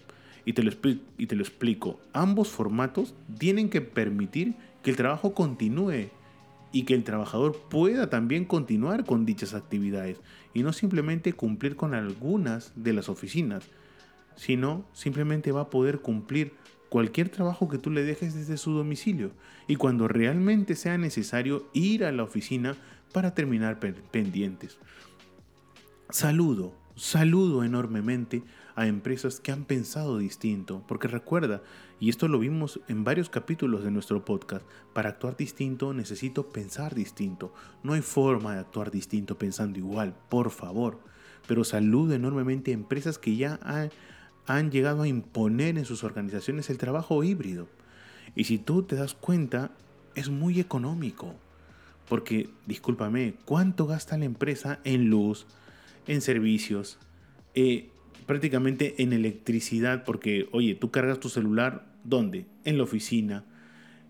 Y 0.46 0.54
te, 0.54 0.64
lo 0.64 0.72
y 1.18 1.26
te 1.28 1.36
lo 1.36 1.42
explico. 1.42 2.00
Ambos 2.14 2.50
formatos 2.50 3.16
tienen 3.38 3.70
que 3.70 3.82
permitir 3.82 4.56
que 4.84 4.92
el 4.92 4.96
trabajo 4.96 5.34
continúe 5.34 6.12
y 6.72 6.84
que 6.84 6.94
el 6.94 7.04
trabajador 7.04 7.58
pueda 7.70 8.10
también 8.10 8.46
continuar 8.46 9.06
con 9.06 9.26
dichas 9.26 9.54
actividades 9.54 10.20
y 10.54 10.62
no 10.62 10.74
simplemente 10.74 11.34
cumplir 11.34 11.76
con 11.76 11.94
algunas 11.94 12.74
de 12.76 12.94
las 12.94 13.10
oficinas, 13.10 13.64
sino 14.36 14.86
simplemente 14.94 15.52
va 15.52 15.62
a 15.62 15.70
poder 15.70 16.00
cumplir 16.00 16.54
cualquier 16.90 17.30
trabajo 17.30 17.68
que 17.68 17.78
tú 17.78 17.92
le 17.92 18.04
dejes 18.04 18.36
desde 18.36 18.58
su 18.58 18.72
domicilio 18.72 19.32
y 19.68 19.78
cuando 19.78 20.08
realmente 20.08 20.76
sea 20.76 20.98
necesario 20.98 21.68
ir 21.74 22.06
a 22.06 22.12
la 22.12 22.24
oficina 22.24 22.76
para 23.14 23.34
terminar 23.34 23.80
pendientes. 23.80 24.78
Saludo, 26.10 26.74
saludo 26.96 27.64
enormemente 27.64 28.44
a 28.76 28.88
empresas 28.88 29.40
que 29.40 29.52
han 29.52 29.64
pensado 29.64 30.18
distinto, 30.18 30.84
porque 30.88 31.08
recuerda, 31.08 31.62
y 32.00 32.10
esto 32.10 32.28
lo 32.28 32.40
vimos 32.40 32.82
en 32.90 33.06
varios 33.06 33.30
capítulos 33.30 33.84
de 33.84 33.92
nuestro 33.92 34.26
podcast, 34.26 34.66
para 34.94 35.10
actuar 35.10 35.38
distinto 35.38 35.94
necesito 35.94 36.50
pensar 36.50 36.94
distinto. 36.94 37.54
No 37.84 37.94
hay 37.94 38.02
forma 38.02 38.54
de 38.54 38.60
actuar 38.60 38.92
distinto 38.92 39.38
pensando 39.38 39.80
igual, 39.80 40.14
por 40.30 40.52
favor. 40.52 41.00
Pero 41.48 41.64
saludo 41.64 42.14
enormemente 42.14 42.72
a 42.72 42.74
empresas 42.74 43.18
que 43.18 43.38
ya 43.38 43.60
han, 44.48 44.72
llegado 44.72 45.04
a 45.04 45.08
imponer 45.08 45.78
en 45.78 45.86
sus 45.86 46.04
organizaciones 46.04 46.70
el 46.70 46.78
trabajo 46.78 47.24
híbrido. 47.24 47.68
Y 48.36 48.44
si 48.44 48.58
tú 48.58 48.84
te 48.84 48.96
das 48.96 49.14
cuenta, 49.14 49.72
es 50.16 50.30
muy 50.30 50.60
económico. 50.60 51.34
Porque, 52.10 52.50
discúlpame, 52.66 53.36
¿cuánto 53.46 53.88
gasta 53.88 54.18
la 54.18 54.26
empresa 54.26 54.80
en 54.84 55.10
luz, 55.10 55.48
en 56.08 56.22
servicios, 56.22 57.00
eh, 57.54 57.90
prácticamente 58.26 59.02
en 59.02 59.14
electricidad? 59.14 60.04
Porque, 60.04 60.48
oye, 60.52 60.76
tú 60.76 60.92
cargas 60.92 61.20
tu 61.20 61.30
celular, 61.30 61.88
¿dónde? 62.04 62.46
En 62.64 62.78
la 62.78 62.84
oficina. 62.84 63.44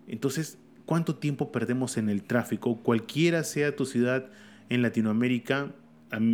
Entonces, 0.07 0.57
¿cuánto 0.85 1.15
tiempo 1.15 1.51
perdemos 1.51 1.97
en 1.97 2.09
el 2.09 2.23
tráfico? 2.23 2.81
Cualquiera 2.83 3.43
sea 3.43 3.75
tu 3.75 3.85
ciudad 3.85 4.29
en 4.69 4.81
Latinoamérica, 4.81 5.73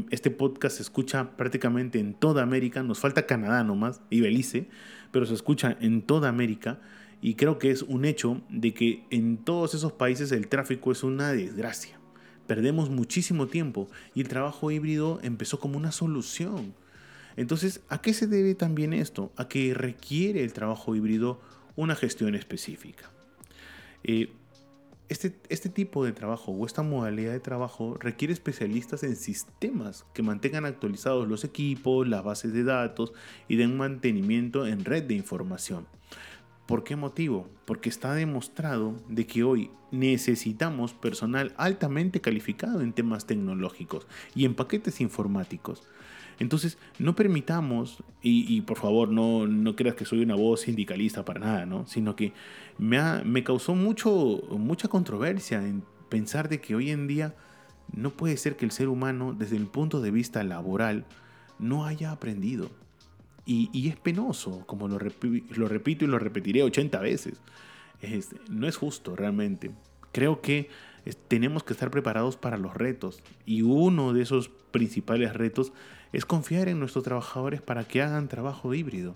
este 0.10 0.32
podcast 0.32 0.78
se 0.78 0.84
escucha 0.84 1.36
prácticamente 1.38 2.00
en 2.00 2.14
toda 2.14 2.44
América, 2.44 2.84
nos 2.84 3.00
falta 3.00 3.26
Canadá 3.26 3.64
nomás 3.64 4.02
y 4.10 4.22
Belice, 4.22 4.68
pero 5.12 5.26
se 5.26 5.34
escucha 5.34 5.78
en 5.80 6.02
toda 6.02 6.30
América 6.30 6.80
y 7.22 7.36
creo 7.36 7.58
que 7.58 7.72
es 7.72 7.82
un 7.84 8.06
hecho 8.06 8.42
de 8.50 8.74
que 8.74 9.04
en 9.10 9.38
todos 9.38 9.74
esos 9.74 9.94
países 9.94 10.32
el 10.32 10.48
tráfico 10.48 10.92
es 10.92 11.04
una 11.04 11.32
desgracia. 11.32 12.00
Perdemos 12.48 12.90
muchísimo 12.90 13.48
tiempo 13.48 13.88
y 14.14 14.22
el 14.22 14.28
trabajo 14.28 14.72
híbrido 14.72 15.20
empezó 15.24 15.60
como 15.60 15.78
una 15.78 15.92
solución. 15.92 16.74
Entonces, 17.36 17.82
¿a 17.90 18.02
qué 18.02 18.14
se 18.14 18.28
debe 18.28 18.56
también 18.56 18.94
esto? 18.94 19.32
A 19.36 19.48
que 19.48 19.74
requiere 19.74 20.44
el 20.44 20.54
trabajo 20.54 20.96
híbrido 20.96 21.40
una 21.76 21.96
gestión 21.96 22.36
específica. 22.36 23.10
Eh, 24.04 24.34
este, 25.10 25.36
este, 25.50 25.68
tipo 25.68 26.06
de 26.06 26.14
trabajo 26.14 26.54
o 26.54 26.66
esta 26.66 26.84
modalidad 26.84 27.34
de 27.34 27.42
trabajo 27.42 27.98
requiere 28.00 28.34
especialistas 28.34 29.04
en 29.04 29.18
sistemas 29.18 30.06
que 30.14 30.24
mantengan 30.24 30.66
actualizados 30.66 31.28
los 31.28 31.44
equipos, 31.44 32.08
las 32.08 32.24
bases 32.24 32.54
de 32.54 32.64
datos 32.64 33.12
y 33.50 33.58
den 33.58 33.76
mantenimiento 33.76 34.66
en 34.66 34.86
red 34.86 35.04
de 35.04 35.16
información. 35.16 35.86
¿Por 36.66 36.86
qué 36.86 36.96
motivo? 36.96 37.50
Porque 37.66 37.90
está 37.90 38.14
demostrado 38.14 38.96
de 39.10 39.28
que 39.28 39.44
hoy 39.44 39.72
necesitamos 39.92 40.94
personal 40.94 41.54
altamente 41.58 42.22
calificado 42.22 42.80
en 42.80 42.94
temas 42.94 43.26
tecnológicos 43.26 44.08
y 44.34 44.46
en 44.46 44.56
paquetes 44.56 45.02
informáticos. 45.02 45.84
Entonces, 46.42 46.80
no 46.98 47.14
permitamos, 47.14 48.04
y, 48.24 48.62
por 48.62 48.80
favor, 48.80 49.10
no, 49.10 49.46
no, 49.46 49.76
creas 49.76 49.94
que 49.94 50.06
soy 50.06 50.24
una 50.24 50.34
voz 50.34 50.62
sindicalista 50.62 51.24
para 51.24 51.40
nada, 51.40 51.68
¿no? 51.68 51.86
Sino 51.86 52.16
que 52.16 52.34
me, 52.80 53.00
me 53.24 53.44
causó 53.44 53.76
mucho, 53.76 54.42
mucha 54.50 54.88
controversia 54.88 55.60
en 55.60 55.84
pensar 56.10 56.50
de 56.50 56.60
que 56.60 56.74
hoy 56.74 56.90
en 56.90 57.06
día 57.06 57.36
no 57.94 58.10
puede 58.10 58.38
ser 58.38 58.58
que 58.58 58.66
el 58.66 58.72
ser 58.72 58.88
humano, 58.88 59.36
desde 59.38 59.56
el 59.56 59.68
punto 59.68 60.02
de 60.02 60.10
vista 60.10 60.44
laboral, 60.44 61.06
no 61.60 61.86
haya 61.86 62.12
aprendido. 62.12 62.72
Y, 63.46 63.88
es 63.88 63.98
penoso, 63.98 64.66
como 64.66 64.88
lo, 64.88 64.98
lo, 64.98 65.68
repito 65.68 66.06
y 66.06 66.08
lo 66.08 66.18
repetiré 66.18 66.64
80 66.64 67.00
veces. 67.02 67.40
no 68.50 68.68
es 68.68 68.78
justo 68.78 69.16
realmente. 69.16 69.70
Creo 70.12 70.42
que 70.42 70.70
tenemos 71.28 71.64
que 71.64 71.74
estar 71.74 71.92
preparados 71.92 72.38
para 72.38 72.58
los 72.58 72.74
retos. 72.74 73.22
Y 73.46 73.62
uno 73.64 74.14
de 74.14 74.22
esos 74.22 74.50
principales 74.72 75.34
retos 75.34 75.74
es 76.14 76.26
confiar 76.26 76.68
en 76.68 76.80
nuestros 76.80 77.04
trabajadores 77.04 77.62
para 77.62 77.84
que 77.84 78.02
hagan 78.02 78.28
trabajo 78.28 78.74
híbrido. 78.74 79.16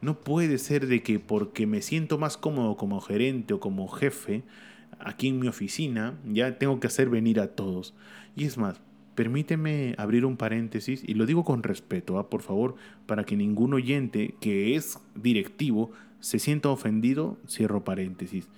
No 0.00 0.20
puede 0.20 0.58
ser 0.58 0.86
de 0.86 1.02
que 1.02 1.18
porque 1.18 1.66
me 1.66 1.82
siento 1.82 2.18
más 2.18 2.36
cómodo 2.36 2.76
como 2.76 3.00
gerente 3.00 3.54
o 3.54 3.60
como 3.60 3.88
jefe 3.88 4.42
aquí 4.98 5.28
en 5.28 5.38
mi 5.38 5.48
oficina, 5.48 6.18
ya 6.26 6.58
tengo 6.58 6.80
que 6.80 6.86
hacer 6.86 7.08
venir 7.08 7.40
a 7.40 7.48
todos. 7.48 7.94
Y 8.36 8.44
es 8.44 8.58
más, 8.58 8.80
permíteme 9.14 9.94
abrir 9.98 10.24
un 10.24 10.36
paréntesis 10.36 11.02
y 11.06 11.14
lo 11.14 11.26
digo 11.26 11.44
con 11.44 11.62
respeto, 11.62 12.18
¿ah? 12.18 12.28
por 12.30 12.42
favor, 12.42 12.74
para 13.06 13.24
que 13.24 13.36
ningún 13.36 13.74
oyente 13.74 14.34
que 14.40 14.76
es 14.76 14.98
directivo 15.14 15.90
se 16.20 16.38
sienta 16.38 16.70
ofendido, 16.70 17.38
cierro 17.48 17.84
paréntesis. 17.84 18.48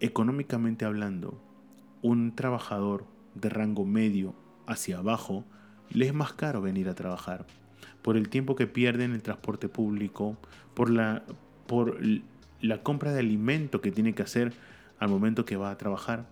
Económicamente 0.00 0.84
hablando, 0.84 1.40
un 2.02 2.34
trabajador 2.34 3.06
de 3.34 3.48
rango 3.48 3.84
medio 3.84 4.34
hacia 4.66 4.98
abajo 4.98 5.44
le 5.90 6.06
es 6.06 6.14
más 6.14 6.32
caro 6.32 6.60
venir 6.60 6.88
a 6.88 6.94
trabajar 6.94 7.46
por 8.02 8.16
el 8.16 8.28
tiempo 8.28 8.56
que 8.56 8.66
pierde 8.66 9.04
en 9.04 9.12
el 9.12 9.22
transporte 9.22 9.68
público, 9.68 10.36
por 10.74 10.90
la, 10.90 11.22
por 11.66 11.98
la 12.60 12.82
compra 12.82 13.12
de 13.12 13.20
alimento 13.20 13.80
que 13.80 13.92
tiene 13.92 14.14
que 14.14 14.22
hacer 14.22 14.52
al 14.98 15.08
momento 15.08 15.44
que 15.44 15.56
va 15.56 15.70
a 15.70 15.78
trabajar. 15.78 16.26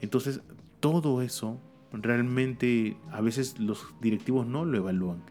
Entonces, 0.00 0.40
todo 0.80 1.22
eso 1.22 1.60
realmente 1.92 2.96
a 3.12 3.20
veces 3.20 3.58
los 3.58 3.86
directivos 4.00 4.46
no 4.46 4.64
lo 4.64 4.76
evalúan 4.76 5.22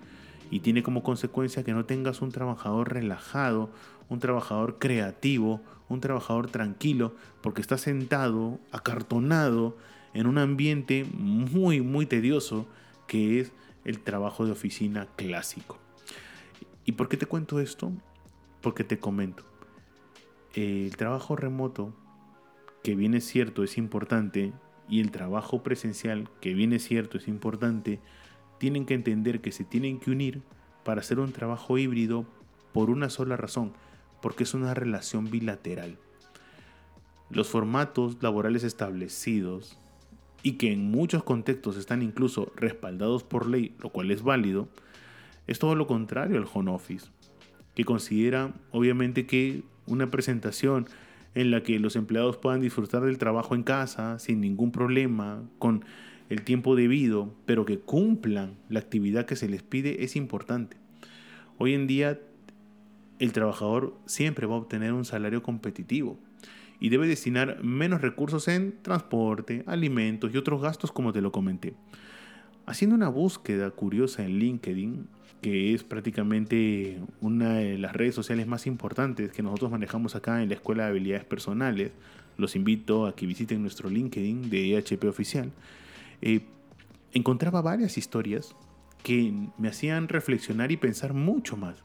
y 0.49 0.61
tiene 0.61 0.83
como 0.83 1.03
consecuencia 1.03 1.63
que 1.63 1.73
no 1.73 1.85
tengas 1.85 2.21
un 2.21 2.31
trabajador 2.31 2.93
relajado, 2.93 3.69
un 4.09 4.19
trabajador 4.19 4.77
creativo, 4.79 5.61
un 5.89 6.01
trabajador 6.01 6.49
tranquilo, 6.49 7.15
porque 7.41 7.61
está 7.61 7.77
sentado, 7.77 8.59
acartonado 8.71 9.77
en 10.13 10.27
un 10.27 10.37
ambiente 10.37 11.05
muy, 11.13 11.81
muy 11.81 12.05
tedioso 12.05 12.67
que 13.07 13.39
es 13.39 13.51
el 13.83 13.99
trabajo 13.99 14.45
de 14.45 14.51
oficina 14.51 15.07
clásico. 15.15 15.77
¿Y 16.85 16.93
por 16.93 17.09
qué 17.09 17.17
te 17.17 17.25
cuento 17.25 17.59
esto? 17.59 17.91
Porque 18.61 18.83
te 18.83 18.99
comento. 18.99 19.43
El 20.53 20.95
trabajo 20.95 21.35
remoto, 21.35 21.93
que 22.83 22.95
bien 22.95 23.13
es 23.13 23.25
cierto, 23.25 23.63
es 23.63 23.77
importante, 23.77 24.53
y 24.87 25.01
el 25.01 25.11
trabajo 25.11 25.63
presencial, 25.63 26.29
que 26.41 26.53
bien 26.53 26.73
es 26.73 26.83
cierto, 26.83 27.17
es 27.17 27.27
importante, 27.27 27.99
tienen 28.59 28.85
que 28.85 28.93
entender 28.93 29.41
que 29.41 29.51
se 29.51 29.63
tienen 29.63 29.99
que 29.99 30.11
unir 30.11 30.41
para 30.83 31.01
hacer 31.01 31.19
un 31.19 31.31
trabajo 31.31 31.77
híbrido 31.77 32.25
por 32.71 32.89
una 32.89 33.09
sola 33.09 33.35
razón, 33.35 33.73
porque 34.21 34.43
es 34.43 34.53
una 34.53 34.73
relación 34.73 35.29
bilateral. 35.29 35.97
Los 37.29 37.49
formatos 37.49 38.17
laborales 38.21 38.63
establecidos 38.63 39.77
y 40.43 40.53
que 40.53 40.71
en 40.71 40.91
muchos 40.91 41.23
contextos 41.23 41.77
están 41.77 42.01
incluso 42.01 42.51
respaldados 42.55 43.23
por 43.23 43.47
ley, 43.47 43.75
lo 43.79 43.89
cual 43.89 44.11
es 44.11 44.21
válido, 44.21 44.69
es 45.47 45.59
todo 45.59 45.75
lo 45.75 45.87
contrario 45.87 46.37
al 46.37 46.47
home 46.51 46.71
office, 46.71 47.07
que 47.73 47.83
considera 47.83 48.53
obviamente 48.71 49.25
que 49.25 49.63
una 49.87 50.11
presentación 50.11 50.87
en 51.33 51.51
la 51.51 51.63
que 51.63 51.79
los 51.79 51.95
empleados 51.95 52.37
puedan 52.37 52.61
disfrutar 52.61 53.03
del 53.03 53.17
trabajo 53.17 53.55
en 53.55 53.63
casa 53.63 54.19
sin 54.19 54.39
ningún 54.39 54.71
problema, 54.71 55.43
con 55.59 55.83
el 56.29 56.41
tiempo 56.41 56.75
debido, 56.75 57.33
pero 57.45 57.65
que 57.65 57.79
cumplan 57.79 58.55
la 58.69 58.79
actividad 58.79 59.25
que 59.25 59.35
se 59.35 59.49
les 59.49 59.61
pide 59.61 60.03
es 60.03 60.15
importante. 60.15 60.77
Hoy 61.57 61.73
en 61.73 61.87
día 61.87 62.19
el 63.19 63.31
trabajador 63.31 63.95
siempre 64.05 64.47
va 64.47 64.55
a 64.55 64.59
obtener 64.59 64.93
un 64.93 65.05
salario 65.05 65.41
competitivo 65.43 66.17
y 66.79 66.89
debe 66.89 67.07
destinar 67.07 67.63
menos 67.63 68.01
recursos 68.01 68.47
en 68.47 68.75
transporte, 68.81 69.63
alimentos 69.67 70.33
y 70.33 70.37
otros 70.37 70.61
gastos 70.61 70.91
como 70.91 71.13
te 71.13 71.21
lo 71.21 71.31
comenté. 71.31 71.73
Haciendo 72.65 72.95
una 72.95 73.09
búsqueda 73.09 73.69
curiosa 73.71 74.23
en 74.23 74.39
LinkedIn, 74.39 75.07
que 75.41 75.73
es 75.73 75.83
prácticamente 75.83 76.99
una 77.21 77.53
de 77.55 77.77
las 77.77 77.93
redes 77.93 78.15
sociales 78.15 78.47
más 78.47 78.65
importantes 78.65 79.31
que 79.31 79.43
nosotros 79.43 79.71
manejamos 79.71 80.15
acá 80.15 80.41
en 80.41 80.49
la 80.49 80.55
Escuela 80.55 80.83
de 80.83 80.89
Habilidades 80.89 81.25
Personales, 81.25 81.91
los 82.37 82.55
invito 82.55 83.05
a 83.05 83.15
que 83.15 83.25
visiten 83.25 83.61
nuestro 83.61 83.89
LinkedIn 83.89 84.49
de 84.49 84.75
EHP 84.75 85.05
Oficial, 85.05 85.51
eh, 86.21 86.41
encontraba 87.13 87.61
varias 87.61 87.97
historias 87.97 88.55
que 89.03 89.31
me 89.57 89.67
hacían 89.67 90.07
reflexionar 90.07 90.71
y 90.71 90.77
pensar 90.77 91.13
mucho 91.13 91.55
más. 91.55 91.83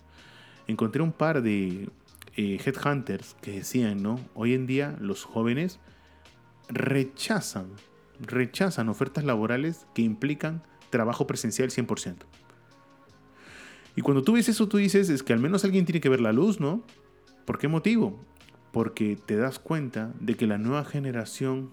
Encontré 0.70 1.02
un 1.02 1.10
par 1.10 1.42
de 1.42 1.88
eh, 2.36 2.60
headhunters 2.64 3.34
que 3.42 3.50
decían, 3.50 4.04
¿no? 4.04 4.20
Hoy 4.34 4.54
en 4.54 4.68
día 4.68 4.96
los 5.00 5.24
jóvenes 5.24 5.80
rechazan, 6.68 7.66
rechazan 8.20 8.88
ofertas 8.88 9.24
laborales 9.24 9.88
que 9.94 10.02
implican 10.02 10.62
trabajo 10.90 11.26
presencial 11.26 11.70
100%. 11.70 12.18
Y 13.96 14.02
cuando 14.02 14.22
tú 14.22 14.34
ves 14.34 14.48
eso, 14.48 14.68
tú 14.68 14.76
dices, 14.76 15.08
es 15.08 15.24
que 15.24 15.32
al 15.32 15.40
menos 15.40 15.64
alguien 15.64 15.84
tiene 15.86 16.00
que 16.00 16.08
ver 16.08 16.20
la 16.20 16.32
luz, 16.32 16.60
¿no? 16.60 16.84
¿Por 17.46 17.58
qué 17.58 17.66
motivo? 17.66 18.24
Porque 18.70 19.16
te 19.16 19.34
das 19.34 19.58
cuenta 19.58 20.12
de 20.20 20.36
que 20.36 20.46
la 20.46 20.58
nueva 20.58 20.84
generación 20.84 21.72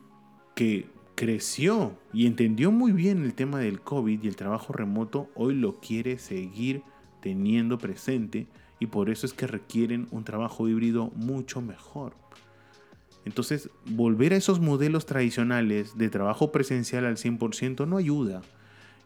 que 0.55 0.89
creció 1.13 1.95
y 2.13 2.25
entendió 2.25 2.71
muy 2.71 2.93
bien 2.93 3.23
el 3.23 3.35
tema 3.35 3.59
del 3.59 3.79
COVID 3.79 4.23
y 4.23 4.27
el 4.27 4.35
trabajo 4.35 4.73
remoto, 4.73 5.29
hoy 5.35 5.53
lo 5.53 5.75
quiere 5.75 6.17
seguir 6.17 6.81
teniendo 7.21 7.77
presente 7.77 8.47
y 8.79 8.87
por 8.87 9.09
eso 9.09 9.25
es 9.25 9.33
que 9.33 9.47
requieren 9.47 10.07
un 10.11 10.23
trabajo 10.23 10.67
híbrido 10.67 11.11
mucho 11.15 11.61
mejor. 11.61 12.13
Entonces, 13.25 13.69
volver 13.85 14.33
a 14.33 14.37
esos 14.37 14.59
modelos 14.59 15.05
tradicionales 15.05 15.97
de 15.97 16.09
trabajo 16.09 16.51
presencial 16.51 17.05
al 17.05 17.17
100% 17.17 17.85
no 17.87 17.97
ayuda. 17.97 18.41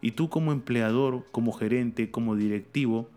Y 0.02 0.12
tú 0.12 0.30
como 0.30 0.52
empleador, 0.52 1.26
como 1.32 1.52
gerente, 1.54 2.12
como 2.12 2.36
directivo, 2.36 3.10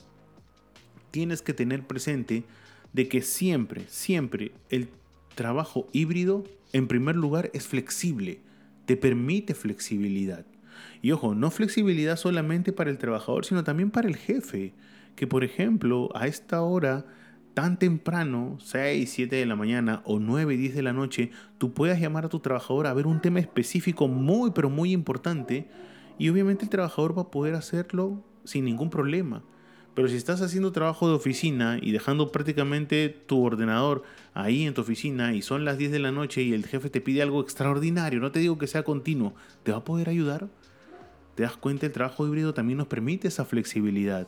tienes 1.11 1.42
que 1.42 1.52
tener 1.52 1.87
presente 1.87 2.44
de 2.92 3.08
que 3.08 3.23
siempre, 3.23 3.84
siempre 3.88 4.52
el 4.70 4.88
trabajo 5.34 5.88
híbrido, 5.92 6.44
en 6.73 6.88
primer 6.88 7.16
lugar, 7.16 7.50
es 7.52 7.66
flexible, 7.66 8.40
te 8.87 8.96
permite 8.96 9.54
flexibilidad. 9.54 10.46
Y 11.02 11.12
ojo, 11.12 11.34
no 11.34 11.50
flexibilidad 11.50 12.16
solamente 12.16 12.73
para 12.73 12.90
el 12.90 12.99
trabajador, 12.99 13.44
sino 13.44 13.62
también 13.62 13.90
para 13.90 14.08
el 14.08 14.16
jefe 14.16 14.73
que, 15.16 15.26
por 15.26 15.44
ejemplo, 15.44 16.11
a 16.14 16.26
esta 16.26 16.62
hora 16.62 17.06
tan 17.54 17.78
temprano, 17.78 18.59
6, 18.61 19.09
7 19.09 19.37
de 19.37 19.47
la 19.47 19.54
mañana 19.54 20.02
o 20.04 20.18
9, 20.18 20.56
10 20.56 20.75
de 20.75 20.83
la 20.83 20.92
noche, 20.92 21.30
tú 21.59 21.73
puedas 21.73 22.00
llamar 22.00 22.25
a 22.25 22.28
tu 22.28 22.40
trabajador 22.40 22.88
a 22.88 22.94
ver 22.94 23.06
un 23.06 23.21
tema 23.21 23.38
específico 23.38 24.09
muy, 24.09 24.50
pero 24.50 24.68
muy 24.68 24.92
importante 24.92 25.68
y 26.18 26.28
obviamente 26.28 26.64
el 26.64 26.71
trabajador 26.71 27.16
va 27.16 27.23
a 27.23 27.30
poder 27.30 27.54
hacerlo 27.54 28.25
sin 28.44 28.64
ningún 28.64 28.90
problema. 28.90 29.42
Pero 29.94 30.09
si 30.09 30.16
estás 30.16 30.42
haciendo 30.42 30.73
trabajo 30.73 31.09
de 31.09 31.14
oficina 31.14 31.78
y 31.80 31.92
dejando 31.92 32.33
prácticamente 32.33 33.09
tu 33.09 33.44
ordenador 33.44 34.02
ahí 34.35 34.64
en 34.64 34.75
tu 34.75 34.80
oficina 34.80 35.35
y 35.35 35.40
son 35.40 35.64
las 35.64 35.78
10 35.78 35.92
de 35.92 36.00
la 36.00 36.11
noche 36.11 36.42
y 36.42 36.52
el 36.52 36.66
jefe 36.66 36.90
te 36.90 37.00
pide 37.00 37.23
algo 37.23 37.40
extraordinario, 37.40 38.18
no 38.18 38.33
te 38.33 38.40
digo 38.40 38.59
que 38.59 38.66
sea 38.66 38.83
continuo, 38.83 39.35
¿te 39.62 39.71
va 39.71 39.78
a 39.78 39.85
poder 39.85 40.09
ayudar? 40.09 40.49
¿Te 41.37 41.44
das 41.44 41.56
cuenta? 41.56 41.87
El 41.87 41.92
trabajo 41.92 42.26
híbrido 42.26 42.52
también 42.54 42.78
nos 42.78 42.88
permite 42.88 43.28
esa 43.28 43.44
flexibilidad 43.44 44.26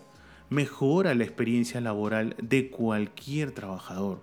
mejora 0.51 1.15
la 1.15 1.25
experiencia 1.25 1.81
laboral 1.81 2.37
de 2.41 2.71
cualquier 2.71 3.53
trabajador. 3.53 4.21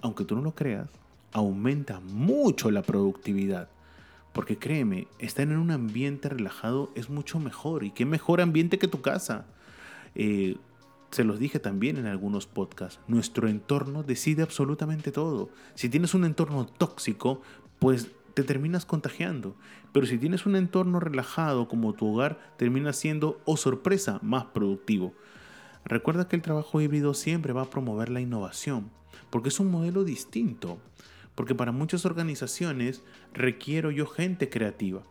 Aunque 0.00 0.24
tú 0.24 0.36
no 0.36 0.42
lo 0.42 0.54
creas, 0.54 0.88
aumenta 1.32 2.00
mucho 2.00 2.70
la 2.70 2.82
productividad. 2.82 3.68
Porque 4.32 4.58
créeme, 4.58 5.08
estar 5.18 5.48
en 5.48 5.56
un 5.56 5.70
ambiente 5.70 6.28
relajado 6.28 6.90
es 6.94 7.10
mucho 7.10 7.40
mejor. 7.40 7.84
¿Y 7.84 7.90
qué 7.90 8.04
mejor 8.04 8.40
ambiente 8.40 8.78
que 8.78 8.86
tu 8.86 9.00
casa? 9.00 9.46
Eh, 10.14 10.56
se 11.10 11.24
los 11.24 11.38
dije 11.38 11.58
también 11.58 11.96
en 11.96 12.06
algunos 12.06 12.46
podcasts. 12.46 13.00
Nuestro 13.08 13.48
entorno 13.48 14.02
decide 14.02 14.42
absolutamente 14.42 15.10
todo. 15.10 15.48
Si 15.74 15.88
tienes 15.88 16.14
un 16.14 16.24
entorno 16.24 16.66
tóxico, 16.66 17.40
pues 17.78 18.08
te 18.38 18.44
terminas 18.44 18.86
contagiando. 18.86 19.56
Pero 19.92 20.06
si 20.06 20.16
tienes 20.16 20.46
un 20.46 20.54
entorno 20.54 21.00
relajado 21.00 21.66
como 21.66 21.92
tu 21.94 22.06
hogar, 22.06 22.38
termina 22.56 22.92
siendo, 22.92 23.40
o 23.44 23.54
oh 23.54 23.56
sorpresa, 23.56 24.20
más 24.22 24.44
productivo. 24.44 25.12
Recuerda 25.84 26.28
que 26.28 26.36
el 26.36 26.42
trabajo 26.42 26.80
híbrido 26.80 27.14
siempre 27.14 27.52
va 27.52 27.62
a 27.62 27.70
promover 27.70 28.10
la 28.10 28.20
innovación, 28.20 28.92
porque 29.30 29.48
es 29.48 29.58
un 29.58 29.72
modelo 29.72 30.04
distinto. 30.04 30.78
Porque 31.34 31.56
para 31.56 31.72
muchas 31.72 32.06
organizaciones 32.06 33.02
requiero 33.34 33.90
yo 33.90 34.06
gente 34.06 34.48
creativa. 34.48 35.02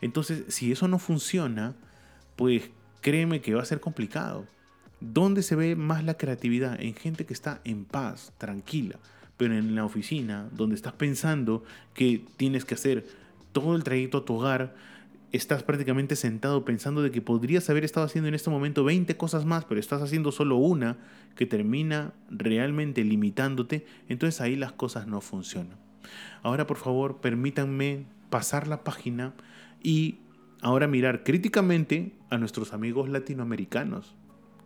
Entonces, 0.00 0.44
si 0.46 0.70
eso 0.70 0.86
no 0.86 1.00
funciona, 1.00 1.74
pues 2.36 2.70
créeme 3.00 3.40
que 3.40 3.54
va 3.54 3.62
a 3.62 3.66
ser 3.66 3.80
complicado. 3.80 4.46
¿Dónde 5.00 5.42
se 5.42 5.56
ve 5.56 5.74
más 5.74 6.04
la 6.04 6.14
creatividad? 6.14 6.80
En 6.80 6.94
gente 6.94 7.26
que 7.26 7.34
está 7.34 7.62
en 7.64 7.84
paz, 7.84 8.32
tranquila 8.38 9.00
pero 9.40 9.56
en 9.56 9.74
la 9.74 9.86
oficina, 9.86 10.50
donde 10.52 10.76
estás 10.76 10.92
pensando 10.92 11.64
que 11.94 12.22
tienes 12.36 12.66
que 12.66 12.74
hacer 12.74 13.06
todo 13.52 13.74
el 13.74 13.84
trayecto 13.84 14.18
a 14.18 14.24
tu 14.26 14.34
hogar, 14.34 14.74
estás 15.32 15.62
prácticamente 15.62 16.14
sentado 16.14 16.66
pensando 16.66 17.00
de 17.00 17.10
que 17.10 17.22
podrías 17.22 17.70
haber 17.70 17.86
estado 17.86 18.04
haciendo 18.04 18.28
en 18.28 18.34
este 18.34 18.50
momento 18.50 18.84
20 18.84 19.16
cosas 19.16 19.46
más, 19.46 19.64
pero 19.64 19.80
estás 19.80 20.02
haciendo 20.02 20.30
solo 20.30 20.56
una 20.56 20.98
que 21.36 21.46
termina 21.46 22.12
realmente 22.28 23.02
limitándote, 23.02 23.86
entonces 24.10 24.42
ahí 24.42 24.56
las 24.56 24.72
cosas 24.72 25.06
no 25.06 25.22
funcionan. 25.22 25.78
Ahora 26.42 26.66
por 26.66 26.76
favor 26.76 27.22
permítanme 27.22 28.04
pasar 28.28 28.68
la 28.68 28.84
página 28.84 29.32
y 29.82 30.18
ahora 30.60 30.86
mirar 30.86 31.24
críticamente 31.24 32.12
a 32.28 32.36
nuestros 32.36 32.74
amigos 32.74 33.08
latinoamericanos. 33.08 34.14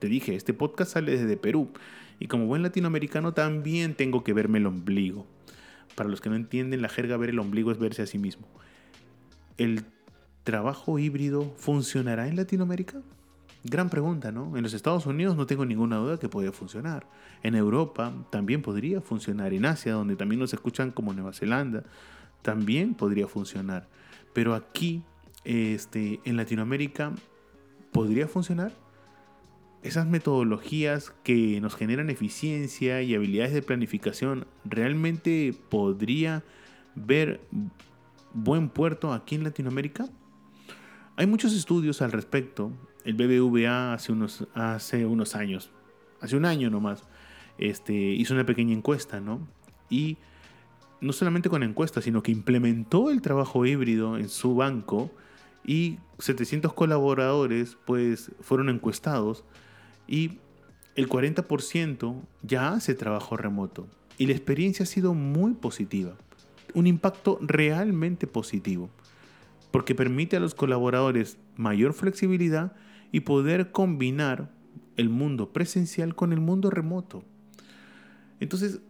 Te 0.00 0.08
dije, 0.08 0.34
este 0.34 0.52
podcast 0.52 0.94
sale 0.94 1.12
desde 1.12 1.37
Perú 1.37 1.70
y 2.18 2.27
como 2.27 2.46
buen 2.46 2.62
latinoamericano 2.62 3.35
también 3.35 3.94
tengo 3.94 4.24
que 4.24 4.33
verme 4.33 4.59
el 4.59 4.66
ombligo. 4.66 5.27
Para 5.94 6.09
los 6.09 6.20
que 6.20 6.31
no 6.31 6.37
entienden, 6.37 6.83
la 6.83 6.88
jerga 6.88 7.16
ver 7.16 7.31
el 7.31 7.38
ombligo 7.38 7.70
es 7.70 7.79
verse 7.79 8.03
a 8.03 8.07
sí 8.07 8.18
mismo. 8.18 8.48
¿El 9.59 9.85
trabajo 10.42 10.98
híbrido 10.98 11.55
funcionará 11.57 12.29
en 12.29 12.37
Latinoamérica? 12.37 13.00
Gran 13.62 13.88
pregunta, 13.88 14.31
¿no? 14.31 14.57
En 14.57 14.62
los 14.62 14.74
Estados 14.74 15.07
Unidos 15.07 15.37
no 15.37 15.46
tengo 15.46 15.64
ninguna 15.64 15.96
duda 15.96 16.18
que 16.18 16.29
puede 16.29 16.53
funcionar. 16.53 17.07
En 17.42 17.55
Europa 17.55 18.12
también 18.31 18.61
podría 18.61 19.00
funcionar. 19.00 19.55
En 19.55 19.64
Asia, 19.64 19.94
donde 19.94 20.16
también 20.16 20.40
nos 20.40 20.53
escuchan 20.53 20.90
como 20.90 21.14
Nueva 21.14 21.33
Zelanda, 21.33 21.85
también 22.42 22.94
podría 22.94 23.27
funcionar. 23.27 23.88
Pero 24.35 24.55
aquí, 24.55 25.03
este, 25.44 26.20
en 26.24 26.37
Latinoamérica, 26.37 27.12
¿podría 27.90 28.29
funcionar? 28.29 28.72
Esas 29.84 30.06
metodologías 30.06 31.12
que 31.22 31.60
nos 31.60 31.76
generan 31.76 32.08
eficiencia 32.08 33.02
y 33.02 33.14
habilidades 33.14 33.52
de 33.52 33.60
planificación 33.60 34.46
realmente 34.64 35.54
podría 35.68 36.42
ver 36.94 37.42
buen 38.32 38.70
puerto 38.70 39.12
aquí 39.12 39.34
en 39.34 39.44
Latinoamérica? 39.44 40.08
Hay 41.16 41.26
muchos 41.26 41.52
estudios 41.52 42.00
al 42.00 42.12
respecto. 42.12 42.72
El 43.04 43.14
BBVA 43.14 43.92
hace 43.92 44.10
unos, 44.10 44.48
hace 44.54 45.04
unos 45.04 45.36
años, 45.36 45.70
hace 46.22 46.34
un 46.34 46.46
año 46.46 46.70
nomás, 46.70 47.04
este, 47.58 47.92
hizo 47.92 48.32
una 48.32 48.46
pequeña 48.46 48.72
encuesta, 48.72 49.20
¿no? 49.20 49.46
Y 49.90 50.16
no 51.02 51.12
solamente 51.12 51.50
con 51.50 51.62
encuesta, 51.62 52.00
sino 52.00 52.22
que 52.22 52.32
implementó 52.32 53.10
el 53.10 53.20
trabajo 53.20 53.66
híbrido 53.66 54.16
en 54.16 54.30
su 54.30 54.54
banco 54.54 55.10
y 55.62 55.98
700 56.20 56.72
colaboradores 56.72 57.76
pues 57.84 58.32
fueron 58.40 58.70
encuestados 58.70 59.44
y 60.06 60.38
el 60.94 61.08
40% 61.08 62.22
ya 62.42 62.72
hace 62.72 62.94
trabajo 62.94 63.36
remoto 63.36 63.88
y 64.18 64.26
la 64.26 64.32
experiencia 64.32 64.84
ha 64.84 64.86
sido 64.86 65.14
muy 65.14 65.54
positiva. 65.54 66.16
Un 66.74 66.86
impacto 66.86 67.38
realmente 67.40 68.26
positivo, 68.26 68.90
porque 69.70 69.94
permite 69.94 70.36
a 70.36 70.40
los 70.40 70.54
colaboradores 70.54 71.38
mayor 71.56 71.94
flexibilidad 71.94 72.74
y 73.12 73.20
poder 73.20 73.70
combinar 73.70 74.50
el 74.96 75.08
mundo 75.08 75.52
presencial 75.52 76.14
con 76.14 76.32
el 76.32 76.40
mundo 76.40 76.70
remoto. 76.70 77.24
Entonces, 78.40 78.80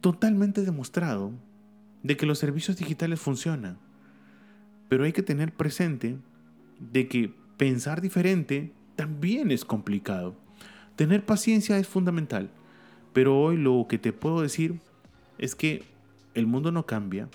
totalmente 0.00 0.62
demostrado 0.62 1.32
de 2.02 2.16
que 2.16 2.26
los 2.26 2.38
servicios 2.38 2.76
digitales 2.76 3.20
funcionan, 3.20 3.78
pero 4.88 5.04
hay 5.04 5.12
que 5.12 5.22
tener 5.22 5.52
presente 5.52 6.18
de 6.78 7.08
que 7.08 7.32
pensar 7.56 8.00
diferente 8.00 8.72
también 8.96 9.50
es 9.50 9.64
complicado. 9.64 10.34
Tener 10.96 11.24
paciencia 11.24 11.78
es 11.78 11.88
fundamental, 11.88 12.50
pero 13.12 13.40
hoy 13.40 13.56
lo 13.56 13.86
que 13.88 13.98
te 13.98 14.12
puedo 14.12 14.40
decir 14.40 14.80
es 15.38 15.54
que 15.54 15.82
el 16.34 16.46
mundo 16.46 16.72
no 16.72 16.86
cambia, 16.86 17.28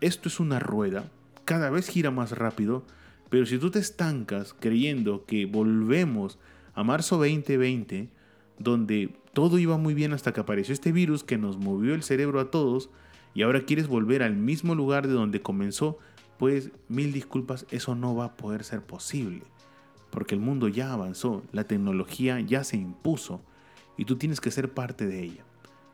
esto 0.00 0.28
es 0.28 0.40
una 0.40 0.58
rueda, 0.58 1.10
cada 1.44 1.70
vez 1.70 1.88
gira 1.88 2.10
más 2.10 2.32
rápido, 2.32 2.84
pero 3.30 3.46
si 3.46 3.58
tú 3.58 3.70
te 3.70 3.78
estancas 3.78 4.54
creyendo 4.58 5.24
que 5.26 5.46
volvemos 5.46 6.38
a 6.74 6.84
marzo 6.84 7.16
2020, 7.16 8.08
donde 8.58 9.14
todo 9.32 9.58
iba 9.58 9.76
muy 9.76 9.94
bien 9.94 10.12
hasta 10.12 10.32
que 10.32 10.40
apareció 10.40 10.74
este 10.74 10.92
virus 10.92 11.24
que 11.24 11.38
nos 11.38 11.58
movió 11.58 11.94
el 11.94 12.02
cerebro 12.02 12.40
a 12.40 12.50
todos 12.50 12.90
y 13.34 13.42
ahora 13.42 13.62
quieres 13.62 13.86
volver 13.86 14.22
al 14.22 14.36
mismo 14.36 14.74
lugar 14.74 15.06
de 15.06 15.14
donde 15.14 15.42
comenzó, 15.42 15.98
pues 16.38 16.70
mil 16.88 17.12
disculpas, 17.12 17.66
eso 17.70 17.94
no 17.94 18.14
va 18.14 18.26
a 18.26 18.36
poder 18.36 18.64
ser 18.64 18.82
posible. 18.82 19.42
Porque 20.18 20.34
el 20.34 20.40
mundo 20.40 20.66
ya 20.66 20.92
avanzó, 20.92 21.44
la 21.52 21.62
tecnología 21.62 22.40
ya 22.40 22.64
se 22.64 22.76
impuso 22.76 23.40
y 23.96 24.04
tú 24.04 24.16
tienes 24.16 24.40
que 24.40 24.50
ser 24.50 24.74
parte 24.74 25.06
de 25.06 25.22
ella. 25.22 25.44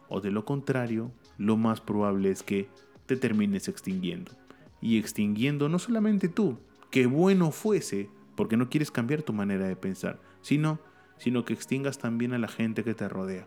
O 0.09 0.23
de 0.23 0.31
lo 0.31 0.47
contrario, 0.47 1.13
lo 1.37 1.59
más 1.59 1.83
probable 1.83 2.31
es 2.31 2.43
que 2.43 2.71
te 3.05 3.19
termines 3.19 3.69
extinguiendo. 3.69 4.33
Y 4.81 4.97
extinguiendo 4.97 5.69
no 5.69 5.79
solamente 5.79 6.31
tú, 6.31 6.57
que 6.91 7.05
bueno 7.05 7.51
fuese, 7.51 8.09
porque 8.35 8.57
no 8.57 8.71
quieres 8.71 8.91
cambiar 8.91 9.21
tu 9.21 9.35
manera 9.35 9.69
de 9.69 9.77
pensar, 9.77 10.19
sino, 10.41 10.81
sino 11.19 11.45
que 11.45 11.53
extingas 11.53 11.99
también 11.99 12.33
a 12.33 12.39
la 12.39 12.49
gente 12.49 12.83
que 12.83 12.95
te 12.95 13.07
rodea. 13.11 13.47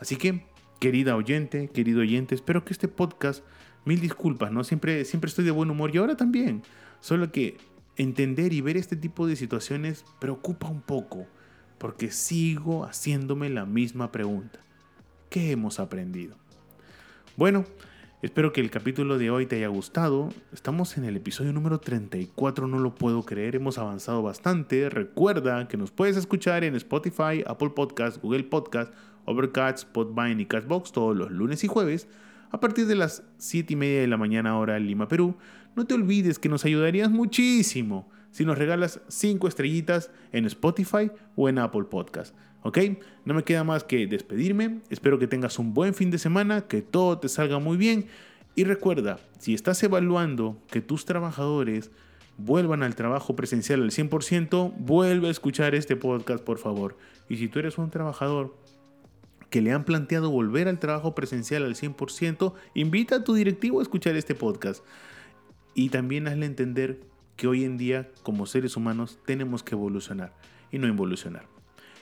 Así 0.00 0.16
que, 0.16 0.44
querida 0.80 1.14
oyente, 1.14 1.68
querido 1.68 2.00
oyente, 2.00 2.34
espero 2.34 2.64
que 2.64 2.72
este 2.72 2.88
podcast, 2.88 3.44
mil 3.84 4.00
disculpas, 4.00 4.50
¿no? 4.50 4.64
Siempre, 4.64 5.04
siempre 5.04 5.28
estoy 5.28 5.44
de 5.44 5.52
buen 5.52 5.70
humor 5.70 5.94
y 5.94 5.98
ahora 5.98 6.16
también. 6.16 6.64
Solo 6.98 7.30
que 7.30 7.58
entender 7.98 8.52
y 8.52 8.60
ver 8.60 8.76
este 8.76 8.96
tipo 8.96 9.26
de 9.26 9.36
situaciones 9.36 10.04
preocupa 10.20 10.68
un 10.68 10.80
poco, 10.80 11.26
porque 11.78 12.10
sigo 12.10 12.84
haciéndome 12.84 13.50
la 13.50 13.66
misma 13.66 14.12
pregunta. 14.12 14.60
¿Qué 15.28 15.50
hemos 15.50 15.80
aprendido? 15.80 16.36
Bueno, 17.36 17.64
espero 18.22 18.52
que 18.52 18.60
el 18.60 18.70
capítulo 18.70 19.18
de 19.18 19.30
hoy 19.30 19.46
te 19.46 19.56
haya 19.56 19.68
gustado. 19.68 20.28
Estamos 20.52 20.96
en 20.96 21.04
el 21.04 21.16
episodio 21.16 21.52
número 21.52 21.80
34, 21.80 22.68
no 22.68 22.78
lo 22.78 22.94
puedo 22.94 23.24
creer, 23.24 23.56
hemos 23.56 23.78
avanzado 23.78 24.22
bastante. 24.22 24.88
Recuerda 24.90 25.66
que 25.66 25.76
nos 25.76 25.90
puedes 25.90 26.16
escuchar 26.16 26.62
en 26.62 26.76
Spotify, 26.76 27.42
Apple 27.46 27.70
Podcast, 27.70 28.22
Google 28.22 28.44
Podcast, 28.44 28.94
Overcast, 29.24 29.78
Spotify 29.78 30.40
y 30.40 30.46
Castbox 30.46 30.92
todos 30.92 31.16
los 31.16 31.32
lunes 31.32 31.64
y 31.64 31.66
jueves 31.66 32.08
a 32.50 32.60
partir 32.60 32.86
de 32.86 32.94
las 32.94 33.22
7 33.38 33.72
y 33.72 33.76
media 33.76 34.00
de 34.00 34.06
la 34.06 34.16
mañana 34.16 34.58
hora 34.58 34.76
en 34.76 34.86
Lima, 34.86 35.08
Perú. 35.08 35.36
No 35.78 35.86
te 35.86 35.94
olvides 35.94 36.40
que 36.40 36.48
nos 36.48 36.64
ayudarías 36.64 37.08
muchísimo 37.08 38.10
si 38.32 38.44
nos 38.44 38.58
regalas 38.58 38.98
5 39.06 39.46
estrellitas 39.46 40.10
en 40.32 40.44
Spotify 40.44 41.12
o 41.36 41.48
en 41.48 41.60
Apple 41.60 41.84
Podcast. 41.84 42.34
¿Ok? 42.62 42.78
No 43.24 43.32
me 43.32 43.44
queda 43.44 43.62
más 43.62 43.84
que 43.84 44.08
despedirme. 44.08 44.80
Espero 44.90 45.20
que 45.20 45.28
tengas 45.28 45.56
un 45.60 45.74
buen 45.74 45.94
fin 45.94 46.10
de 46.10 46.18
semana, 46.18 46.62
que 46.62 46.82
todo 46.82 47.20
te 47.20 47.28
salga 47.28 47.60
muy 47.60 47.76
bien. 47.76 48.06
Y 48.56 48.64
recuerda, 48.64 49.20
si 49.38 49.54
estás 49.54 49.80
evaluando 49.84 50.60
que 50.66 50.80
tus 50.80 51.04
trabajadores 51.04 51.92
vuelvan 52.38 52.82
al 52.82 52.96
trabajo 52.96 53.36
presencial 53.36 53.84
al 53.84 53.92
100%, 53.92 54.74
vuelve 54.78 55.28
a 55.28 55.30
escuchar 55.30 55.76
este 55.76 55.94
podcast, 55.94 56.42
por 56.42 56.58
favor. 56.58 56.98
Y 57.28 57.36
si 57.36 57.46
tú 57.46 57.60
eres 57.60 57.78
un 57.78 57.90
trabajador 57.90 58.56
que 59.48 59.62
le 59.62 59.70
han 59.70 59.84
planteado 59.84 60.28
volver 60.28 60.66
al 60.66 60.80
trabajo 60.80 61.14
presencial 61.14 61.62
al 61.62 61.76
100%, 61.76 62.52
invita 62.74 63.14
a 63.14 63.22
tu 63.22 63.34
directivo 63.34 63.78
a 63.78 63.82
escuchar 63.84 64.16
este 64.16 64.34
podcast. 64.34 64.82
Y 65.74 65.90
también 65.90 66.28
hazle 66.28 66.46
entender 66.46 67.00
que 67.36 67.46
hoy 67.46 67.64
en 67.64 67.78
día, 67.78 68.10
como 68.22 68.46
seres 68.46 68.76
humanos, 68.76 69.18
tenemos 69.24 69.62
que 69.62 69.74
evolucionar 69.74 70.34
y 70.72 70.78
no 70.78 70.88
involucionar. 70.88 71.46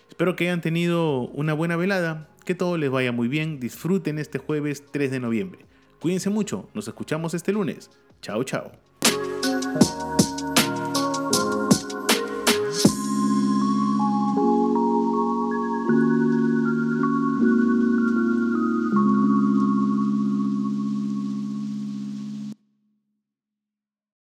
Espero 0.09 0.37
que 0.37 0.45
hayan 0.45 0.61
tenido 0.61 1.23
una 1.29 1.53
buena 1.53 1.77
velada, 1.77 2.29
que 2.45 2.55
todo 2.55 2.79
les 2.79 2.91
vaya 2.91 3.13
muy 3.13 3.29
bien, 3.29 3.61
disfruten 3.61 4.19
este 4.19 4.39
jueves 4.39 4.85
3 4.91 5.11
de 5.11 5.21
noviembre. 5.21 5.67
Cuídense 6.01 6.31
mucho, 6.31 6.69
nos 6.75 6.89
escuchamos 6.89 7.35
este 7.35 7.53
lunes. 7.53 7.91
Chao, 8.23 8.45
chao. 8.45 8.73